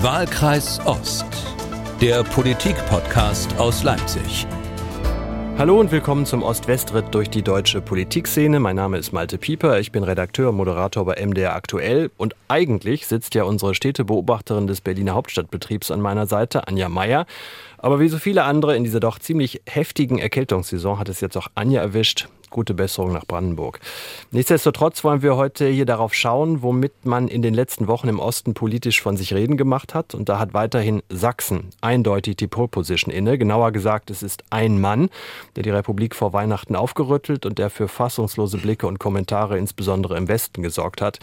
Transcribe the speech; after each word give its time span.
Wahlkreis 0.00 0.78
Ost, 0.86 1.26
der 2.00 2.22
Politik-Podcast 2.22 3.58
aus 3.58 3.82
Leipzig. 3.82 4.46
Hallo 5.58 5.80
und 5.80 5.90
willkommen 5.90 6.24
zum 6.24 6.44
Ost-West-Ritt 6.44 7.12
durch 7.12 7.28
die 7.30 7.42
deutsche 7.42 7.80
Politikszene. 7.80 8.60
Mein 8.60 8.76
Name 8.76 8.98
ist 8.98 9.10
Malte 9.10 9.38
Pieper, 9.38 9.80
ich 9.80 9.90
bin 9.90 10.04
Redakteur 10.04 10.50
und 10.50 10.56
Moderator 10.56 11.04
bei 11.04 11.16
MDR 11.26 11.56
Aktuell 11.56 12.12
und 12.16 12.36
eigentlich 12.46 13.08
sitzt 13.08 13.34
ja 13.34 13.42
unsere 13.42 13.74
Städtebeobachterin 13.74 14.68
des 14.68 14.82
Berliner 14.82 15.14
Hauptstadtbetriebs 15.14 15.90
an 15.90 16.00
meiner 16.00 16.28
Seite, 16.28 16.68
Anja 16.68 16.88
Meier. 16.88 17.26
Aber 17.76 17.98
wie 17.98 18.08
so 18.08 18.18
viele 18.18 18.44
andere 18.44 18.76
in 18.76 18.84
dieser 18.84 19.00
doch 19.00 19.18
ziemlich 19.18 19.62
heftigen 19.66 20.20
Erkältungssaison 20.20 21.00
hat 21.00 21.08
es 21.08 21.20
jetzt 21.20 21.36
auch 21.36 21.48
Anja 21.56 21.80
erwischt. 21.80 22.28
Gute 22.50 22.74
Besserung 22.74 23.12
nach 23.12 23.24
Brandenburg. 23.26 23.80
Nichtsdestotrotz 24.30 25.04
wollen 25.04 25.22
wir 25.22 25.36
heute 25.36 25.66
hier 25.68 25.86
darauf 25.86 26.14
schauen, 26.14 26.62
womit 26.62 27.04
man 27.04 27.28
in 27.28 27.42
den 27.42 27.54
letzten 27.54 27.88
Wochen 27.88 28.08
im 28.08 28.18
Osten 28.18 28.54
politisch 28.54 29.00
von 29.00 29.16
sich 29.16 29.34
reden 29.34 29.56
gemacht 29.56 29.94
hat. 29.94 30.14
Und 30.14 30.28
da 30.28 30.38
hat 30.38 30.54
weiterhin 30.54 31.02
Sachsen 31.08 31.70
eindeutig 31.80 32.36
die 32.36 32.46
Pole 32.46 32.68
Position 32.68 33.12
inne. 33.12 33.38
Genauer 33.38 33.72
gesagt, 33.72 34.10
es 34.10 34.22
ist 34.22 34.44
ein 34.50 34.80
Mann, 34.80 35.08
der 35.56 35.62
die 35.62 35.70
Republik 35.70 36.14
vor 36.14 36.32
Weihnachten 36.32 36.76
aufgerüttelt 36.76 37.46
und 37.46 37.58
der 37.58 37.70
für 37.70 37.88
fassungslose 37.88 38.58
Blicke 38.58 38.86
und 38.86 38.98
Kommentare 38.98 39.58
insbesondere 39.58 40.16
im 40.16 40.28
Westen 40.28 40.62
gesorgt 40.62 41.00
hat. 41.00 41.18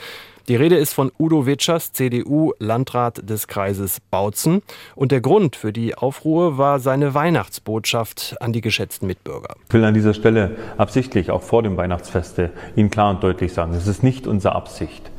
Die 0.47 0.55
Rede 0.55 0.75
ist 0.75 0.93
von 0.93 1.11
Udo 1.17 1.47
Witschers, 1.47 1.91
CDU, 1.91 2.53
Landrat 2.59 3.27
des 3.27 3.47
Kreises 3.47 3.99
Bautzen. 3.99 4.61
Und 4.95 5.11
der 5.11 5.19
Grund 5.19 5.55
für 5.55 5.73
die 5.73 5.95
Aufruhr 5.95 6.59
war 6.59 6.79
seine 6.79 7.15
Weihnachtsbotschaft 7.15 8.35
an 8.41 8.53
die 8.53 8.61
geschätzten 8.61 9.07
Mitbürger. 9.07 9.55
Ich 9.67 9.73
will 9.73 9.83
an 9.83 9.95
dieser 9.95 10.13
Stelle 10.13 10.55
absichtlich 10.77 11.31
auch 11.31 11.41
vor 11.41 11.63
dem 11.63 11.77
Weihnachtsfeste 11.77 12.51
Ihnen 12.75 12.91
klar 12.91 13.09
und 13.09 13.23
deutlich 13.23 13.53
sagen, 13.53 13.73
es 13.73 13.87
ist 13.87 14.03
nicht 14.03 14.27
unsere 14.27 14.53
Absicht, 14.53 15.09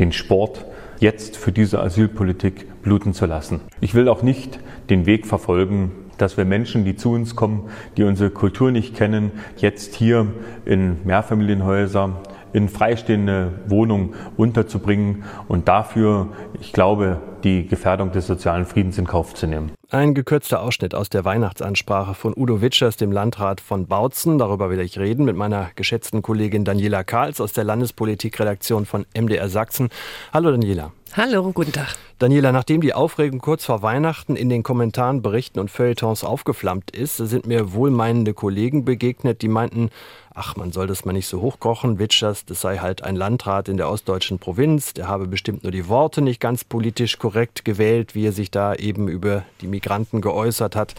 den 0.00 0.10
Sport 0.10 0.64
jetzt 0.98 1.36
für 1.36 1.52
diese 1.52 1.80
Asylpolitik 1.80 2.82
bluten 2.82 3.14
zu 3.14 3.26
lassen. 3.26 3.60
Ich 3.80 3.94
will 3.94 4.08
auch 4.08 4.22
nicht 4.22 4.58
den 4.90 5.06
Weg 5.06 5.28
verfolgen, 5.28 5.92
dass 6.18 6.36
wir 6.36 6.44
Menschen, 6.44 6.84
die 6.84 6.96
zu 6.96 7.12
uns 7.12 7.36
kommen, 7.36 7.70
die 7.96 8.02
unsere 8.02 8.30
Kultur 8.30 8.72
nicht 8.72 8.96
kennen, 8.96 9.30
jetzt 9.58 9.94
hier 9.94 10.26
in 10.64 11.04
Mehrfamilienhäuser 11.04 12.20
in 12.52 12.68
freistehende 12.68 13.52
Wohnungen 13.66 14.14
unterzubringen 14.36 15.24
und 15.48 15.68
dafür, 15.68 16.28
ich 16.60 16.72
glaube, 16.72 17.20
die 17.44 17.66
Gefährdung 17.66 18.12
des 18.12 18.26
sozialen 18.26 18.66
Friedens 18.66 18.98
in 18.98 19.06
Kauf 19.06 19.34
zu 19.34 19.46
nehmen. 19.46 19.72
Ein 19.90 20.14
gekürzter 20.14 20.62
Ausschnitt 20.62 20.94
aus 20.94 21.10
der 21.10 21.24
Weihnachtsansprache 21.24 22.14
von 22.14 22.32
Udo 22.36 22.62
Witschers, 22.62 22.96
dem 22.96 23.12
Landrat 23.12 23.60
von 23.60 23.86
Bautzen. 23.86 24.38
Darüber 24.38 24.70
will 24.70 24.80
ich 24.80 24.98
reden 24.98 25.24
mit 25.24 25.36
meiner 25.36 25.70
geschätzten 25.74 26.22
Kollegin 26.22 26.64
Daniela 26.64 27.04
Karls 27.04 27.40
aus 27.40 27.52
der 27.52 27.64
Landespolitikredaktion 27.64 28.86
von 28.86 29.04
MDR 29.14 29.48
Sachsen. 29.48 29.90
Hallo 30.32 30.50
Daniela. 30.50 30.92
Hallo, 31.14 31.52
guten 31.52 31.72
Tag. 31.72 31.94
Daniela, 32.20 32.52
nachdem 32.52 32.80
die 32.80 32.94
Aufregung 32.94 33.38
kurz 33.38 33.66
vor 33.66 33.82
Weihnachten 33.82 34.34
in 34.34 34.48
den 34.48 34.62
Kommentaren, 34.62 35.20
Berichten 35.20 35.58
und 35.58 35.70
Feuilletons 35.70 36.24
aufgeflammt 36.24 36.90
ist, 36.90 37.18
sind 37.18 37.46
mir 37.46 37.74
wohlmeinende 37.74 38.32
Kollegen 38.32 38.86
begegnet, 38.86 39.42
die 39.42 39.48
meinten, 39.48 39.90
ach, 40.32 40.56
man 40.56 40.72
soll 40.72 40.86
das 40.86 41.04
mal 41.04 41.12
nicht 41.12 41.26
so 41.26 41.42
hochkochen. 41.42 41.98
Witschers, 41.98 42.46
das 42.46 42.62
sei 42.62 42.78
halt 42.78 43.04
ein 43.04 43.14
Landrat 43.14 43.68
in 43.68 43.76
der 43.76 43.90
ostdeutschen 43.90 44.38
Provinz, 44.38 44.94
der 44.94 45.06
habe 45.06 45.26
bestimmt 45.26 45.64
nur 45.64 45.72
die 45.72 45.86
Worte 45.86 46.22
nicht 46.22 46.40
ganz 46.40 46.64
politisch 46.64 47.18
korrekt 47.18 47.66
gewählt, 47.66 48.14
wie 48.14 48.24
er 48.24 48.32
sich 48.32 48.50
da 48.50 48.74
eben 48.74 49.08
über 49.08 49.42
die 49.60 49.66
Migranten 49.66 50.22
geäußert 50.22 50.76
hat. 50.76 50.94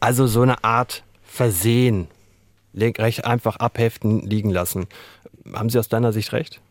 Also 0.00 0.26
so 0.26 0.40
eine 0.40 0.64
Art 0.64 1.02
Versehen, 1.22 2.08
recht 2.74 3.26
einfach 3.26 3.56
abheften, 3.56 4.20
liegen 4.20 4.48
lassen. 4.48 4.86
Haben 5.52 5.68
Sie 5.68 5.78
aus 5.78 5.88
deiner 5.88 6.14
Sicht 6.14 6.32
recht? 6.32 6.62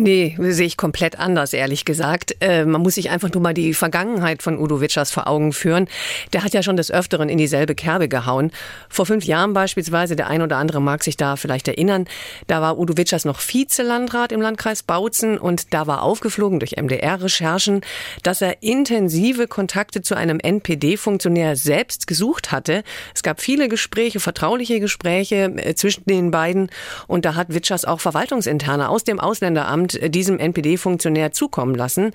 Nee, 0.00 0.36
sehe 0.38 0.66
ich 0.66 0.76
komplett 0.76 1.18
anders, 1.18 1.52
ehrlich 1.52 1.84
gesagt. 1.84 2.36
Äh, 2.40 2.64
man 2.64 2.82
muss 2.82 2.94
sich 2.94 3.10
einfach 3.10 3.32
nur 3.32 3.42
mal 3.42 3.52
die 3.52 3.74
Vergangenheit 3.74 4.44
von 4.44 4.56
Udo 4.56 4.80
Witschers 4.80 5.10
vor 5.10 5.26
Augen 5.26 5.52
führen. 5.52 5.88
Der 6.32 6.44
hat 6.44 6.54
ja 6.54 6.62
schon 6.62 6.76
des 6.76 6.92
Öfteren 6.92 7.28
in 7.28 7.36
dieselbe 7.36 7.74
Kerbe 7.74 8.08
gehauen. 8.08 8.52
Vor 8.88 9.06
fünf 9.06 9.24
Jahren 9.24 9.54
beispielsweise, 9.54 10.14
der 10.14 10.28
ein 10.28 10.40
oder 10.40 10.56
andere 10.56 10.80
mag 10.80 11.02
sich 11.02 11.16
da 11.16 11.34
vielleicht 11.34 11.66
erinnern, 11.66 12.04
da 12.46 12.60
war 12.60 12.78
Udo 12.78 12.96
Witschers 12.96 13.24
noch 13.24 13.40
Vizelandrat 13.40 14.30
im 14.30 14.40
Landkreis 14.40 14.84
Bautzen 14.84 15.36
und 15.36 15.74
da 15.74 15.88
war 15.88 16.02
aufgeflogen 16.02 16.60
durch 16.60 16.76
MDR-Recherchen, 16.76 17.80
dass 18.22 18.40
er 18.40 18.62
intensive 18.62 19.48
Kontakte 19.48 20.00
zu 20.00 20.14
einem 20.14 20.38
NPD-Funktionär 20.38 21.56
selbst 21.56 22.06
gesucht 22.06 22.52
hatte. 22.52 22.84
Es 23.16 23.24
gab 23.24 23.40
viele 23.40 23.68
Gespräche, 23.68 24.20
vertrauliche 24.20 24.78
Gespräche 24.78 25.52
äh, 25.56 25.74
zwischen 25.74 26.04
den 26.04 26.30
beiden 26.30 26.70
und 27.08 27.24
da 27.24 27.34
hat 27.34 27.52
Witschers 27.52 27.84
auch 27.84 27.98
Verwaltungsinterne 27.98 28.88
aus 28.88 29.02
dem 29.02 29.18
Ausländeramt 29.18 29.87
Amt 29.88 30.14
diesem 30.14 30.38
NPD-Funktionär 30.38 31.32
zukommen 31.32 31.74
lassen. 31.74 32.12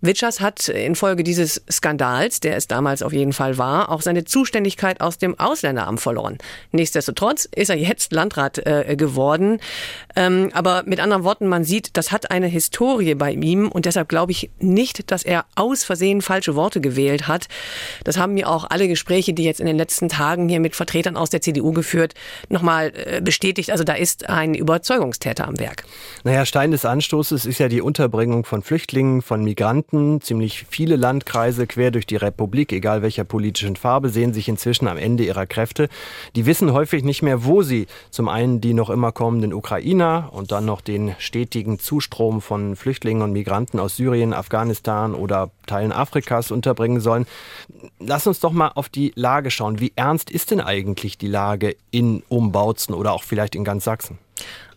Witschers 0.00 0.40
hat 0.40 0.68
infolge 0.68 1.24
dieses 1.24 1.62
Skandals, 1.70 2.38
der 2.40 2.56
es 2.56 2.68
damals 2.68 3.02
auf 3.02 3.12
jeden 3.12 3.32
Fall 3.32 3.58
war, 3.58 3.90
auch 3.90 4.00
seine 4.00 4.24
Zuständigkeit 4.24 5.00
aus 5.00 5.18
dem 5.18 5.38
Ausländeramt 5.38 6.00
verloren. 6.00 6.38
Nichtsdestotrotz 6.70 7.46
ist 7.46 7.70
er 7.70 7.76
jetzt 7.76 8.12
Landrat 8.12 8.58
äh, 8.58 8.94
geworden. 8.96 9.58
Ähm, 10.14 10.50
aber 10.52 10.84
mit 10.86 11.00
anderen 11.00 11.24
Worten, 11.24 11.48
man 11.48 11.64
sieht, 11.64 11.96
das 11.96 12.12
hat 12.12 12.30
eine 12.30 12.46
Historie 12.46 13.14
bei 13.14 13.32
ihm 13.32 13.68
und 13.68 13.86
deshalb 13.86 14.08
glaube 14.08 14.30
ich 14.30 14.50
nicht, 14.60 15.10
dass 15.10 15.24
er 15.24 15.46
aus 15.56 15.82
Versehen 15.82 16.22
falsche 16.22 16.54
Worte 16.54 16.80
gewählt 16.80 17.26
hat. 17.26 17.48
Das 18.04 18.18
haben 18.18 18.34
mir 18.34 18.48
auch 18.48 18.70
alle 18.70 18.86
Gespräche, 18.86 19.32
die 19.32 19.42
jetzt 19.42 19.58
in 19.58 19.66
den 19.66 19.76
letzten 19.76 20.08
Tagen 20.08 20.48
hier 20.48 20.60
mit 20.60 20.76
Vertretern 20.76 21.16
aus 21.16 21.30
der 21.30 21.40
CDU 21.40 21.72
geführt, 21.72 22.14
nochmal 22.48 22.92
äh, 22.94 23.20
bestätigt. 23.20 23.72
Also 23.72 23.82
da 23.82 23.94
ist 23.94 24.28
ein 24.28 24.54
Überzeugungstäter 24.54 25.48
am 25.48 25.58
Werk. 25.58 25.84
Naja, 26.22 26.46
Stein 26.46 26.70
des 26.70 26.84
Anstoßes 26.98 27.46
ist 27.46 27.58
ja 27.60 27.68
die 27.68 27.80
Unterbringung 27.80 28.44
von 28.44 28.60
Flüchtlingen, 28.60 29.22
von 29.22 29.44
Migranten. 29.44 30.20
Ziemlich 30.20 30.66
viele 30.68 30.96
Landkreise 30.96 31.68
quer 31.68 31.92
durch 31.92 32.06
die 32.06 32.16
Republik, 32.16 32.72
egal 32.72 33.02
welcher 33.02 33.22
politischen 33.22 33.76
Farbe, 33.76 34.08
sehen 34.08 34.34
sich 34.34 34.48
inzwischen 34.48 34.88
am 34.88 34.96
Ende 34.96 35.22
ihrer 35.22 35.46
Kräfte. 35.46 35.88
Die 36.34 36.44
wissen 36.44 36.72
häufig 36.72 37.04
nicht 37.04 37.22
mehr, 37.22 37.44
wo 37.44 37.62
sie 37.62 37.86
zum 38.10 38.28
einen 38.28 38.60
die 38.60 38.74
noch 38.74 38.90
immer 38.90 39.12
kommenden 39.12 39.54
Ukrainer 39.54 40.30
und 40.32 40.50
dann 40.50 40.64
noch 40.64 40.80
den 40.80 41.14
stetigen 41.18 41.78
Zustrom 41.78 42.40
von 42.40 42.74
Flüchtlingen 42.74 43.22
und 43.22 43.30
Migranten 43.30 43.78
aus 43.78 43.94
Syrien, 43.94 44.34
Afghanistan 44.34 45.14
oder 45.14 45.52
Teilen 45.68 45.92
Afrikas 45.92 46.50
unterbringen 46.50 46.98
sollen. 46.98 47.28
Lass 48.00 48.26
uns 48.26 48.40
doch 48.40 48.50
mal 48.50 48.72
auf 48.74 48.88
die 48.88 49.12
Lage 49.14 49.52
schauen. 49.52 49.78
Wie 49.78 49.92
ernst 49.94 50.32
ist 50.32 50.50
denn 50.50 50.60
eigentlich 50.60 51.16
die 51.16 51.28
Lage 51.28 51.76
in 51.92 52.24
Umbautzen 52.28 52.92
oder 52.92 53.12
auch 53.12 53.22
vielleicht 53.22 53.54
in 53.54 53.62
ganz 53.62 53.84
Sachsen? 53.84 54.18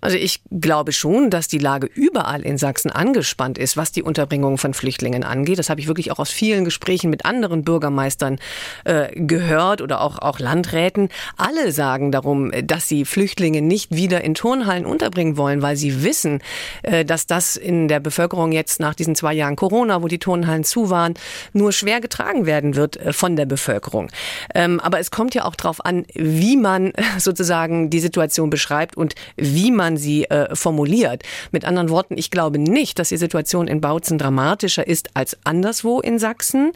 Also 0.01 0.17
ich 0.17 0.41
glaube 0.49 0.91
schon, 0.91 1.29
dass 1.29 1.47
die 1.47 1.59
Lage 1.59 1.87
überall 1.93 2.41
in 2.41 2.57
Sachsen 2.57 2.91
angespannt 2.91 3.57
ist, 3.57 3.77
was 3.77 3.91
die 3.91 4.03
Unterbringung 4.03 4.57
von 4.57 4.73
Flüchtlingen 4.73 5.23
angeht. 5.23 5.59
Das 5.59 5.69
habe 5.69 5.79
ich 5.79 5.87
wirklich 5.87 6.11
auch 6.11 6.19
aus 6.19 6.31
vielen 6.31 6.65
Gesprächen 6.65 7.09
mit 7.09 7.25
anderen 7.25 7.63
Bürgermeistern 7.63 8.39
äh, 8.83 9.09
gehört 9.15 9.81
oder 9.81 10.01
auch, 10.01 10.17
auch 10.19 10.39
Landräten. 10.39 11.09
Alle 11.37 11.71
sagen 11.71 12.11
darum, 12.11 12.51
dass 12.63 12.87
sie 12.87 13.05
Flüchtlinge 13.05 13.61
nicht 13.61 13.95
wieder 13.95 14.21
in 14.21 14.33
Turnhallen 14.33 14.85
unterbringen 14.85 15.37
wollen, 15.37 15.61
weil 15.61 15.77
sie 15.77 16.03
wissen, 16.03 16.41
äh, 16.83 17.05
dass 17.05 17.27
das 17.27 17.55
in 17.55 17.87
der 17.87 17.99
Bevölkerung 17.99 18.51
jetzt 18.51 18.79
nach 18.79 18.95
diesen 18.95 19.15
zwei 19.15 19.33
Jahren 19.33 19.55
Corona, 19.55 20.01
wo 20.01 20.07
die 20.07 20.19
Turnhallen 20.19 20.63
zu 20.63 20.89
waren, 20.89 21.13
nur 21.53 21.71
schwer 21.71 22.01
getragen 22.01 22.45
werden 22.45 22.75
wird 22.75 22.97
äh, 22.97 23.13
von 23.13 23.35
der 23.35 23.45
Bevölkerung. 23.45 24.09
Ähm, 24.55 24.79
aber 24.79 24.99
es 24.99 25.11
kommt 25.11 25.35
ja 25.35 25.45
auch 25.45 25.55
darauf 25.55 25.85
an, 25.85 26.05
wie 26.15 26.57
man 26.57 26.93
sozusagen 27.19 27.89
die 27.89 27.99
Situation 27.99 28.49
beschreibt 28.49 28.97
und 28.97 29.13
wie 29.37 29.71
man 29.71 29.90
man 29.91 29.97
sie 29.97 30.25
äh, 30.25 30.55
formuliert. 30.55 31.23
Mit 31.51 31.65
anderen 31.65 31.89
Worten, 31.89 32.17
ich 32.17 32.31
glaube 32.31 32.57
nicht, 32.59 32.99
dass 32.99 33.09
die 33.09 33.17
Situation 33.17 33.67
in 33.67 33.81
Bautzen 33.81 34.17
dramatischer 34.17 34.87
ist 34.87 35.09
als 35.15 35.37
anderswo 35.43 35.99
in 35.99 36.19
Sachsen. 36.19 36.71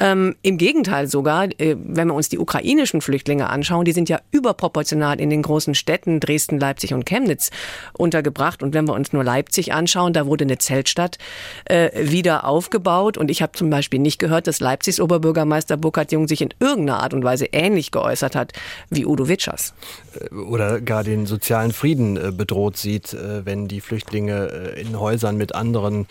Ähm, 0.00 0.36
Im 0.42 0.58
Gegenteil 0.58 1.06
sogar, 1.08 1.48
äh, 1.58 1.76
wenn 1.78 2.08
wir 2.08 2.14
uns 2.14 2.28
die 2.28 2.38
ukrainischen 2.38 3.00
Flüchtlinge 3.00 3.48
anschauen, 3.48 3.84
die 3.84 3.92
sind 3.92 4.08
ja 4.08 4.20
überproportional 4.30 5.20
in 5.20 5.30
den 5.30 5.42
großen 5.42 5.74
Städten 5.74 6.20
Dresden, 6.20 6.58
Leipzig 6.58 6.94
und 6.94 7.04
Chemnitz 7.04 7.50
untergebracht. 7.92 8.62
Und 8.62 8.74
wenn 8.74 8.86
wir 8.86 8.94
uns 8.94 9.12
nur 9.12 9.24
Leipzig 9.24 9.72
anschauen, 9.72 10.12
da 10.12 10.26
wurde 10.26 10.44
eine 10.44 10.58
Zeltstadt 10.58 11.18
äh, 11.66 11.90
wieder 12.10 12.46
aufgebaut. 12.46 13.18
Und 13.18 13.30
ich 13.30 13.42
habe 13.42 13.52
zum 13.52 13.70
Beispiel 13.70 14.00
nicht 14.00 14.18
gehört, 14.18 14.46
dass 14.46 14.60
Leipzigs 14.60 15.00
Oberbürgermeister 15.00 15.76
Burkhard 15.76 16.12
Jung 16.12 16.28
sich 16.28 16.40
in 16.40 16.54
irgendeiner 16.60 17.02
Art 17.02 17.12
und 17.12 17.22
Weise 17.22 17.46
ähnlich 17.52 17.90
geäußert 17.90 18.34
hat 18.34 18.52
wie 18.88 19.04
Udo 19.04 19.28
Witschers. 19.28 19.74
Äh, 20.18 20.34
oder 20.34 20.80
gar 20.80 21.04
den 21.04 21.26
sozialen 21.26 21.72
Frieden 21.72 22.16
äh, 22.16 22.32
bedroht 22.46 22.76
sieht, 22.76 23.12
äh, 23.12 23.44
wenn 23.44 23.66
die 23.66 23.80
Flüchtlinge 23.80 24.74
äh, 24.76 24.80
in 24.80 24.98
Häusern 24.98 25.36
mit 25.36 25.54
anderen 25.54 26.06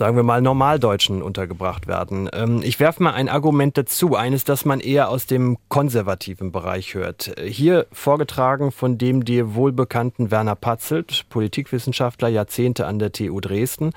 sagen 0.00 0.16
wir 0.16 0.22
mal, 0.22 0.40
Normaldeutschen 0.40 1.20
untergebracht 1.20 1.86
werden. 1.86 2.30
Ähm, 2.32 2.62
ich 2.64 2.80
werfe 2.80 3.02
mal 3.02 3.12
ein 3.12 3.28
Argument 3.28 3.76
dazu, 3.76 4.16
eines, 4.16 4.44
das 4.44 4.64
man 4.64 4.80
eher 4.80 5.10
aus 5.10 5.26
dem 5.26 5.58
konservativen 5.68 6.52
Bereich 6.52 6.94
hört. 6.94 7.34
Hier 7.44 7.86
vorgetragen 7.92 8.72
von 8.72 8.96
dem 8.96 9.26
dir 9.26 9.54
wohlbekannten 9.54 10.30
Werner 10.30 10.54
Patzelt, 10.54 11.26
Politikwissenschaftler, 11.28 12.28
Jahrzehnte 12.28 12.86
an 12.86 12.98
der 12.98 13.12
TU 13.12 13.40
Dresden. 13.40 13.90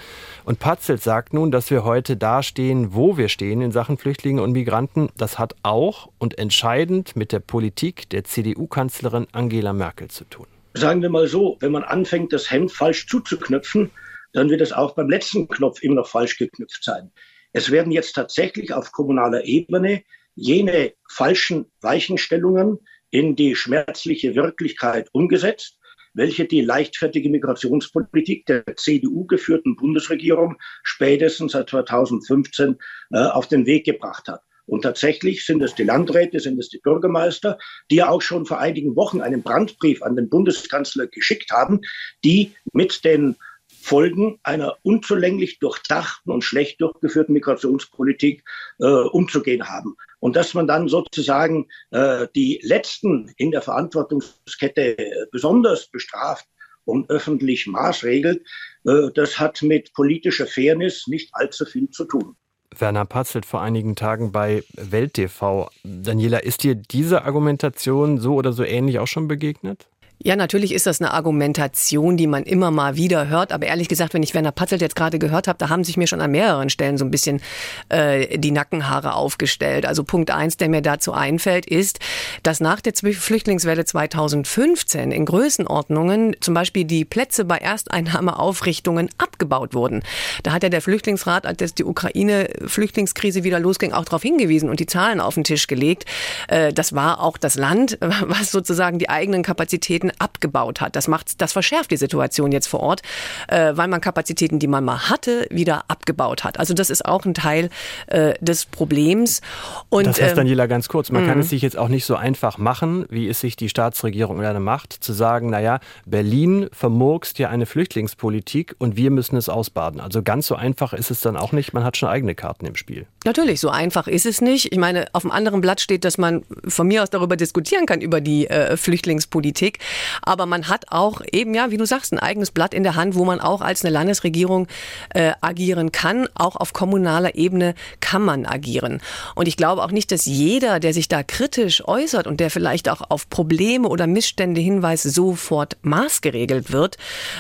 Und 0.43 0.59
Patzelt 0.59 1.01
sagt 1.01 1.33
nun, 1.33 1.51
dass 1.51 1.71
wir 1.71 1.85
heute 1.85 2.17
da 2.17 2.43
stehen, 2.43 2.93
wo 2.93 3.15
wir 3.15 3.29
stehen 3.29 3.61
in 3.61 3.71
Sachen 3.71 3.97
Flüchtlinge 3.97 4.43
und 4.43 4.51
Migranten. 4.51 5.07
Das 5.15 5.39
hat 5.39 5.55
auch 5.63 6.09
und 6.17 6.37
entscheidend 6.37 7.15
mit 7.15 7.31
der 7.31 7.39
Politik 7.39 8.09
der 8.09 8.25
CDU-Kanzlerin 8.25 9.27
Angela 9.31 9.71
Merkel 9.71 10.09
zu 10.09 10.25
tun 10.25 10.47
sagen 10.73 11.01
wir 11.01 11.09
mal 11.09 11.27
so, 11.27 11.57
wenn 11.59 11.71
man 11.71 11.83
anfängt, 11.83 12.33
das 12.33 12.49
Hemd 12.49 12.71
falsch 12.71 13.07
zuzuknöpfen, 13.07 13.91
dann 14.33 14.49
wird 14.49 14.61
es 14.61 14.73
auch 14.73 14.95
beim 14.95 15.09
letzten 15.09 15.47
Knopf 15.47 15.81
immer 15.83 15.95
noch 15.95 16.07
falsch 16.07 16.37
geknüpft 16.37 16.83
sein. 16.83 17.11
es 17.55 17.69
werden 17.69 17.91
jetzt 17.91 18.13
tatsächlich 18.13 18.73
auf 18.73 18.91
kommunaler 18.91 19.45
Ebene 19.45 20.03
jene 20.35 20.93
falschen 21.07 21.71
Weichenstellungen 21.81 22.79
in 23.11 23.35
die 23.35 23.55
schmerzliche 23.55 24.33
Wirklichkeit 24.33 25.09
umgesetzt, 25.11 25.77
welche 26.15 26.45
die 26.45 26.61
leichtfertige 26.61 27.29
Migrationspolitik 27.29 28.47
der 28.47 28.63
CDU 28.75 29.25
geführten 29.25 29.75
Bundesregierung 29.75 30.57
spätestens 30.81 31.51
seit 31.51 31.69
2015 31.69 32.77
äh, 33.11 33.17
auf 33.19 33.47
den 33.47 33.67
Weg 33.67 33.85
gebracht 33.85 34.27
hat. 34.27 34.41
Und 34.65 34.81
tatsächlich 34.81 35.45
sind 35.45 35.61
es 35.61 35.75
die 35.75 35.83
Landräte, 35.83 36.39
sind 36.39 36.57
es 36.59 36.69
die 36.69 36.79
Bürgermeister, 36.79 37.57
die 37.91 37.95
ja 37.95 38.09
auch 38.09 38.21
schon 38.21 38.45
vor 38.45 38.59
einigen 38.59 38.95
Wochen 38.95 39.21
einen 39.21 39.43
Brandbrief 39.43 40.01
an 40.01 40.15
den 40.15 40.29
Bundeskanzler 40.29 41.07
geschickt 41.07 41.51
haben, 41.51 41.81
die 42.23 42.53
mit 42.71 43.03
den 43.03 43.35
Folgen 43.81 44.39
einer 44.43 44.77
unzulänglich 44.83 45.59
durchdachten 45.59 46.31
und 46.31 46.43
schlecht 46.43 46.79
durchgeführten 46.79 47.33
Migrationspolitik 47.33 48.43
äh, 48.79 48.85
umzugehen 48.85 49.67
haben. 49.67 49.95
Und 50.19 50.37
dass 50.37 50.53
man 50.53 50.67
dann 50.67 50.87
sozusagen 50.87 51.67
äh, 51.91 52.27
die 52.33 52.61
Letzten 52.63 53.33
in 53.35 53.51
der 53.51 53.61
Verantwortungskette 53.61 54.95
besonders 55.31 55.89
bestraft 55.89 56.45
und 56.85 57.09
öffentlich 57.09 57.67
maßregelt, 57.67 58.47
äh, 58.85 59.09
das 59.13 59.39
hat 59.39 59.61
mit 59.61 59.93
politischer 59.93 60.47
Fairness 60.47 61.07
nicht 61.07 61.29
allzu 61.33 61.65
viel 61.65 61.89
zu 61.89 62.05
tun. 62.05 62.37
Werner 62.79 63.05
Patzelt 63.05 63.45
vor 63.45 63.61
einigen 63.61 63.95
Tagen 63.95 64.31
bei 64.31 64.63
Welt 64.73 65.15
TV. 65.15 65.69
Daniela, 65.83 66.39
ist 66.39 66.63
dir 66.63 66.75
diese 66.75 67.23
Argumentation 67.23 68.19
so 68.19 68.35
oder 68.35 68.53
so 68.53 68.63
ähnlich 68.63 68.99
auch 68.99 69.07
schon 69.07 69.27
begegnet? 69.27 69.87
Ja, 70.25 70.37
natürlich 70.37 70.73
ist 70.73 70.85
das 70.85 71.01
eine 71.01 71.11
Argumentation, 71.11 72.15
die 72.15 72.27
man 72.27 72.43
immer 72.43 72.71
mal 72.71 72.95
wieder 72.95 73.27
hört. 73.27 73.51
Aber 73.51 73.65
ehrlich 73.65 73.89
gesagt, 73.89 74.13
wenn 74.13 74.23
ich 74.23 74.33
Werner 74.33 74.53
Patzelt 74.53 74.81
jetzt 74.81 74.95
gerade 74.95 75.19
gehört 75.19 75.49
habe, 75.49 75.59
da 75.59 75.67
haben 75.67 75.83
sich 75.83 75.97
mir 75.97 76.07
schon 76.07 76.21
an 76.21 76.31
mehreren 76.31 76.69
Stellen 76.69 76.97
so 76.97 77.03
ein 77.03 77.11
bisschen 77.11 77.41
äh, 77.89 78.37
die 78.37 78.51
Nackenhaare 78.51 79.15
aufgestellt. 79.15 79.85
Also 79.85 80.05
Punkt 80.05 80.31
eins, 80.31 80.55
der 80.55 80.69
mir 80.69 80.81
dazu 80.81 81.11
einfällt, 81.11 81.65
ist, 81.65 81.99
dass 82.41 82.61
nach 82.61 82.79
der 82.79 82.93
Flüchtlingswelle 82.93 83.83
2015 83.83 85.11
in 85.11 85.25
Größenordnungen 85.25 86.37
zum 86.39 86.53
Beispiel 86.53 86.85
die 86.85 87.03
Plätze 87.03 87.43
bei 87.43 87.57
Ersteinnahmeaufrichtungen 87.57 89.09
abgebaut 89.17 89.73
wurden. 89.73 90.03
Da 90.43 90.53
hat 90.53 90.63
ja 90.63 90.69
der 90.69 90.81
Flüchtlingsrat, 90.81 91.45
als 91.45 91.73
die 91.73 91.83
Ukraine-Flüchtlingskrise 91.83 93.43
wieder 93.43 93.59
losging, 93.59 93.91
auch 93.91 94.05
darauf 94.05 94.21
hingewiesen 94.21 94.69
und 94.69 94.79
die 94.79 94.85
Zahlen 94.85 95.19
auf 95.19 95.33
den 95.33 95.43
Tisch 95.43 95.67
gelegt. 95.67 96.05
Äh, 96.47 96.71
das 96.71 96.93
war 96.93 97.19
auch 97.19 97.37
das 97.37 97.55
Land, 97.55 97.97
was 97.99 98.51
sozusagen 98.51 98.99
die 98.99 99.09
eigenen 99.09 99.43
Kapazitäten 99.43 100.12
abgebaut 100.19 100.81
hat. 100.81 100.95
Das 100.95 101.07
macht, 101.07 101.41
das 101.41 101.53
verschärft 101.53 101.91
die 101.91 101.97
Situation 101.97 102.51
jetzt 102.51 102.67
vor 102.67 102.81
Ort, 102.81 103.01
äh, 103.47 103.73
weil 103.75 103.87
man 103.87 104.01
Kapazitäten, 104.01 104.59
die 104.59 104.67
man 104.67 104.83
mal 104.83 105.09
hatte, 105.09 105.47
wieder 105.49 105.85
abgebaut 105.87 106.43
hat. 106.43 106.59
Also 106.59 106.73
das 106.73 106.89
ist 106.89 107.05
auch 107.05 107.25
ein 107.25 107.33
Teil 107.33 107.69
äh, 108.07 108.33
des 108.39 108.65
Problems. 108.65 109.41
Und, 109.89 110.07
das 110.07 110.21
heißt, 110.21 110.31
ähm, 110.31 110.37
Daniela, 110.37 110.67
ganz 110.67 110.87
kurz, 110.87 111.11
man 111.11 111.25
kann 111.25 111.35
mhm. 111.35 111.41
es 111.41 111.49
sich 111.49 111.61
jetzt 111.61 111.77
auch 111.77 111.87
nicht 111.87 112.05
so 112.05 112.15
einfach 112.15 112.57
machen, 112.57 113.05
wie 113.09 113.27
es 113.27 113.39
sich 113.39 113.55
die 113.55 113.69
Staatsregierung 113.69 114.39
gerne 114.39 114.59
macht, 114.59 114.93
zu 114.93 115.13
sagen, 115.13 115.49
naja, 115.49 115.79
Berlin 116.05 116.69
vermurkst 116.71 117.39
ja 117.39 117.49
eine 117.49 117.65
Flüchtlingspolitik 117.65 118.75
und 118.79 118.95
wir 118.95 119.11
müssen 119.11 119.35
es 119.37 119.49
ausbaden. 119.49 119.99
Also 119.99 120.23
ganz 120.23 120.47
so 120.47 120.55
einfach 120.55 120.93
ist 120.93 121.11
es 121.11 121.21
dann 121.21 121.37
auch 121.37 121.51
nicht. 121.51 121.73
Man 121.73 121.83
hat 121.83 121.97
schon 121.97 122.09
eigene 122.09 122.35
Karten 122.35 122.65
im 122.65 122.75
Spiel. 122.75 123.07
Natürlich, 123.25 123.59
so 123.59 123.69
einfach 123.69 124.07
ist 124.07 124.25
es 124.25 124.41
nicht. 124.41 124.71
Ich 124.71 124.77
meine, 124.77 125.07
auf 125.13 125.21
dem 125.21 125.31
anderen 125.31 125.61
Blatt 125.61 125.81
steht, 125.81 126.03
dass 126.05 126.17
man 126.17 126.43
von 126.67 126.87
mir 126.87 127.03
aus 127.03 127.09
darüber 127.09 127.35
diskutieren 127.35 127.85
kann, 127.85 128.01
über 128.01 128.21
die 128.21 128.47
äh, 128.47 128.77
Flüchtlingspolitik. 128.77 129.79
Aber 130.21 130.45
man 130.45 130.67
hat 130.67 130.85
auch 130.89 131.21
eben, 131.31 131.53
ja, 131.53 131.71
wie 131.71 131.77
du 131.77 131.85
sagst, 131.85 132.11
ein 132.13 132.19
eigenes 132.19 132.51
Blatt 132.51 132.73
in 132.73 132.83
der 132.83 132.95
Hand, 132.95 133.15
wo 133.15 133.25
man 133.25 133.39
auch 133.39 133.61
als 133.61 133.83
eine 133.83 133.93
Landesregierung 133.93 134.67
äh, 135.13 135.31
agieren 135.41 135.91
kann. 135.91 136.27
Auch 136.35 136.55
auf 136.55 136.73
kommunaler 136.73 137.35
Ebene 137.35 137.75
kann 137.99 138.21
man 138.21 138.45
agieren. 138.45 139.01
Und 139.35 139.47
ich 139.47 139.57
glaube 139.57 139.83
auch 139.83 139.91
nicht, 139.91 140.11
dass 140.11 140.25
jeder, 140.25 140.79
der 140.79 140.93
sich 140.93 141.07
da 141.07 141.23
kritisch 141.23 141.87
äußert 141.87 142.27
und 142.27 142.39
der 142.39 142.49
vielleicht 142.49 142.89
auch 142.89 143.01
auf 143.09 143.29
Probleme 143.29 143.87
oder 143.87 144.07
Missstände 144.07 144.61
hinweist, 144.61 145.03
sofort 145.03 145.77
maßgeregelt 145.81 146.71
wird. 146.71 146.97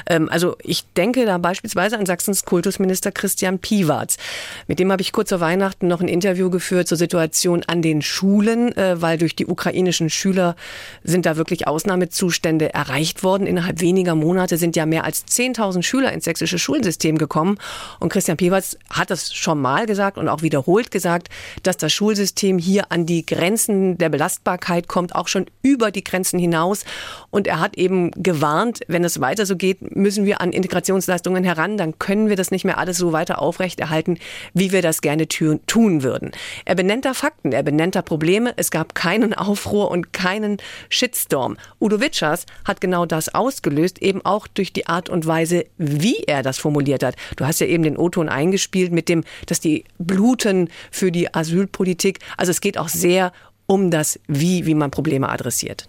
Ähm, 0.07 0.29
also 0.29 0.55
ich 0.63 0.85
denke 0.93 1.25
da 1.25 1.37
beispielsweise 1.37 1.97
an 1.97 2.05
Sachsens 2.05 2.45
Kultusminister 2.45 3.11
Christian 3.11 3.59
Piwarz. 3.59 4.17
Mit 4.67 4.79
dem 4.79 4.91
habe 4.91 5.01
ich 5.01 5.11
kurz 5.11 5.29
vor 5.29 5.39
Weihnachten 5.39 5.87
noch 5.87 6.01
ein 6.01 6.07
Interview 6.07 6.49
geführt 6.49 6.87
zur 6.87 6.97
Situation 6.97 7.63
an 7.67 7.81
den 7.81 8.01
Schulen, 8.01 8.75
äh, 8.77 9.01
weil 9.01 9.17
durch 9.17 9.35
die 9.35 9.45
ukrainischen 9.45 10.09
Schüler 10.09 10.55
sind 11.03 11.25
da 11.25 11.37
wirklich 11.37 11.67
Ausnahmezustände 11.67 12.42
Zustände 12.43 12.73
erreicht 12.73 13.23
worden. 13.23 13.47
Innerhalb 13.47 13.79
weniger 13.79 14.15
Monate 14.15 14.57
sind 14.57 14.75
ja 14.75 14.85
mehr 14.85 15.05
als 15.05 15.25
10.000 15.25 15.81
Schüler 15.81 16.11
ins 16.11 16.25
sächsische 16.25 16.59
Schulsystem 16.59 17.17
gekommen. 17.17 17.57
Und 18.01 18.11
Christian 18.11 18.35
Piewatz 18.35 18.77
hat 18.89 19.11
das 19.11 19.33
schon 19.33 19.61
mal 19.61 19.85
gesagt 19.85 20.17
und 20.17 20.27
auch 20.27 20.41
wiederholt 20.41 20.91
gesagt, 20.91 21.29
dass 21.63 21.77
das 21.77 21.93
Schulsystem 21.93 22.59
hier 22.59 22.91
an 22.91 23.05
die 23.05 23.25
Grenzen 23.25 23.97
der 23.97 24.09
Belastbarkeit 24.09 24.89
kommt, 24.89 25.15
auch 25.15 25.29
schon 25.29 25.45
über 25.61 25.89
die 25.89 26.03
Grenzen 26.03 26.37
hinaus. 26.37 26.83
Und 27.29 27.47
er 27.47 27.61
hat 27.61 27.77
eben 27.77 28.11
gewarnt, 28.11 28.81
wenn 28.89 29.05
es 29.05 29.21
weiter 29.21 29.45
so 29.45 29.55
geht, 29.55 29.95
müssen 29.95 30.25
wir 30.25 30.41
an 30.41 30.51
Integrationsleistungen 30.51 31.45
heran, 31.45 31.77
dann 31.77 31.97
können 31.97 32.27
wir 32.27 32.35
das 32.35 32.51
nicht 32.51 32.65
mehr 32.65 32.77
alles 32.77 32.97
so 32.97 33.13
weiter 33.13 33.41
aufrechterhalten, 33.41 34.19
wie 34.53 34.73
wir 34.73 34.81
das 34.81 34.99
gerne 34.99 35.29
tun 35.29 36.03
würden. 36.03 36.31
Er 36.65 36.75
benennt 36.75 37.05
da 37.05 37.13
Fakten, 37.13 37.53
er 37.53 37.63
benennt 37.63 37.95
da 37.95 38.01
Probleme. 38.01 38.53
Es 38.57 38.69
gab 38.69 38.95
keinen 38.95 39.33
Aufruhr 39.33 39.89
und 39.91 40.11
keinen 40.11 40.57
Shitstorm. 40.89 41.55
Udo 41.79 42.01
Witscher 42.01 42.32
Peters 42.33 42.45
hat 42.65 42.81
genau 42.81 43.05
das 43.05 43.33
ausgelöst, 43.33 44.01
eben 44.01 44.23
auch 44.25 44.47
durch 44.47 44.73
die 44.73 44.87
Art 44.87 45.09
und 45.09 45.25
Weise, 45.25 45.65
wie 45.77 46.17
er 46.25 46.43
das 46.43 46.57
formuliert 46.57 47.03
hat. 47.03 47.15
Du 47.35 47.45
hast 47.45 47.59
ja 47.59 47.67
eben 47.67 47.83
den 47.83 47.97
O-Ton 47.97 48.29
eingespielt 48.29 48.91
mit 48.91 49.09
dem, 49.09 49.23
dass 49.45 49.59
die 49.59 49.85
bluten 49.99 50.69
für 50.91 51.11
die 51.11 51.33
Asylpolitik. 51.33 52.19
Also 52.37 52.51
es 52.51 52.61
geht 52.61 52.77
auch 52.77 52.89
sehr 52.89 53.31
um 53.65 53.91
das 53.91 54.19
Wie, 54.27 54.65
wie 54.65 54.75
man 54.75 54.91
Probleme 54.91 55.29
adressiert. 55.29 55.87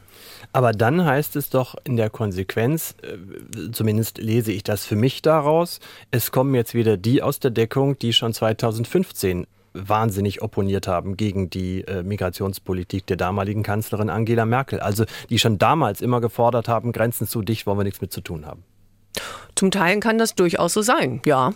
Aber 0.53 0.73
dann 0.73 1.05
heißt 1.05 1.35
es 1.35 1.51
doch 1.51 1.75
in 1.85 1.97
der 1.97 2.11
Konsequenz, 2.11 2.95
äh, 3.03 3.73
zumindest 3.73 4.19
lese 4.19 4.53
ich 4.53 4.63
das 4.63 4.87
für 4.87 4.95
mich 4.95 5.23
daraus, 5.23 5.81
es 6.13 6.31
kommen 6.31 6.55
jetzt 6.55 6.75
wieder 6.75 6.97
die 6.97 7.23
aus 7.23 7.41
der 7.41 7.51
Deckung, 7.51 7.99
die 7.99 8.13
schon 8.13 8.33
2015 8.33 9.47
wahnsinnig 9.75 10.41
opponiert 10.41 10.87
haben 10.87 11.17
gegen 11.17 11.51
die 11.51 11.83
äh, 11.83 12.03
Migrationspolitik 12.03 13.07
der 13.07 13.17
damaligen 13.17 13.63
Kanzlerin 13.63 14.09
Angela 14.09 14.47
Merkel. 14.47 14.81
Also 14.81 15.05
die 15.29 15.39
schon 15.39 15.59
damals 15.59 16.01
immer 16.01 16.21
gefordert 16.21 16.69
haben, 16.69 16.93
Grenzen 16.93 17.27
zu 17.27 17.43
dicht, 17.43 17.67
wollen 17.67 17.79
wir 17.79 17.85
nichts 17.85 18.01
mit 18.01 18.13
zu 18.13 18.21
tun 18.21 18.47
haben. 18.47 18.63
Zum 19.55 19.71
Teil 19.71 20.01
kann 20.01 20.19
das 20.19 20.35
durchaus 20.35 20.73
so 20.73 20.83
sein, 20.83 21.21
ja. 21.27 21.53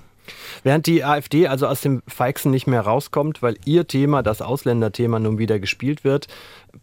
Während 0.62 0.86
die 0.86 1.04
AfD 1.04 1.46
also 1.46 1.66
aus 1.66 1.80
dem 1.80 2.02
Feixen 2.06 2.50
nicht 2.50 2.66
mehr 2.66 2.82
rauskommt, 2.82 3.40
weil 3.42 3.56
ihr 3.64 3.86
Thema, 3.86 4.22
das 4.22 4.42
Ausländerthema, 4.42 5.18
nun 5.18 5.38
wieder 5.38 5.58
gespielt 5.58 6.04
wird, 6.04 6.26